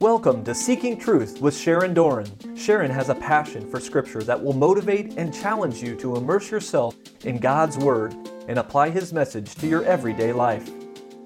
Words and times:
Welcome 0.00 0.44
to 0.44 0.54
Seeking 0.54 0.98
Truth 0.98 1.42
with 1.42 1.54
Sharon 1.54 1.92
Doran. 1.92 2.56
Sharon 2.56 2.90
has 2.90 3.10
a 3.10 3.14
passion 3.14 3.70
for 3.70 3.78
Scripture 3.78 4.22
that 4.22 4.42
will 4.42 4.54
motivate 4.54 5.18
and 5.18 5.30
challenge 5.34 5.82
you 5.82 5.94
to 5.96 6.16
immerse 6.16 6.50
yourself 6.50 6.96
in 7.26 7.36
God's 7.36 7.76
Word 7.76 8.14
and 8.48 8.58
apply 8.58 8.88
His 8.88 9.12
message 9.12 9.54
to 9.56 9.66
your 9.66 9.84
everyday 9.84 10.32
life. 10.32 10.66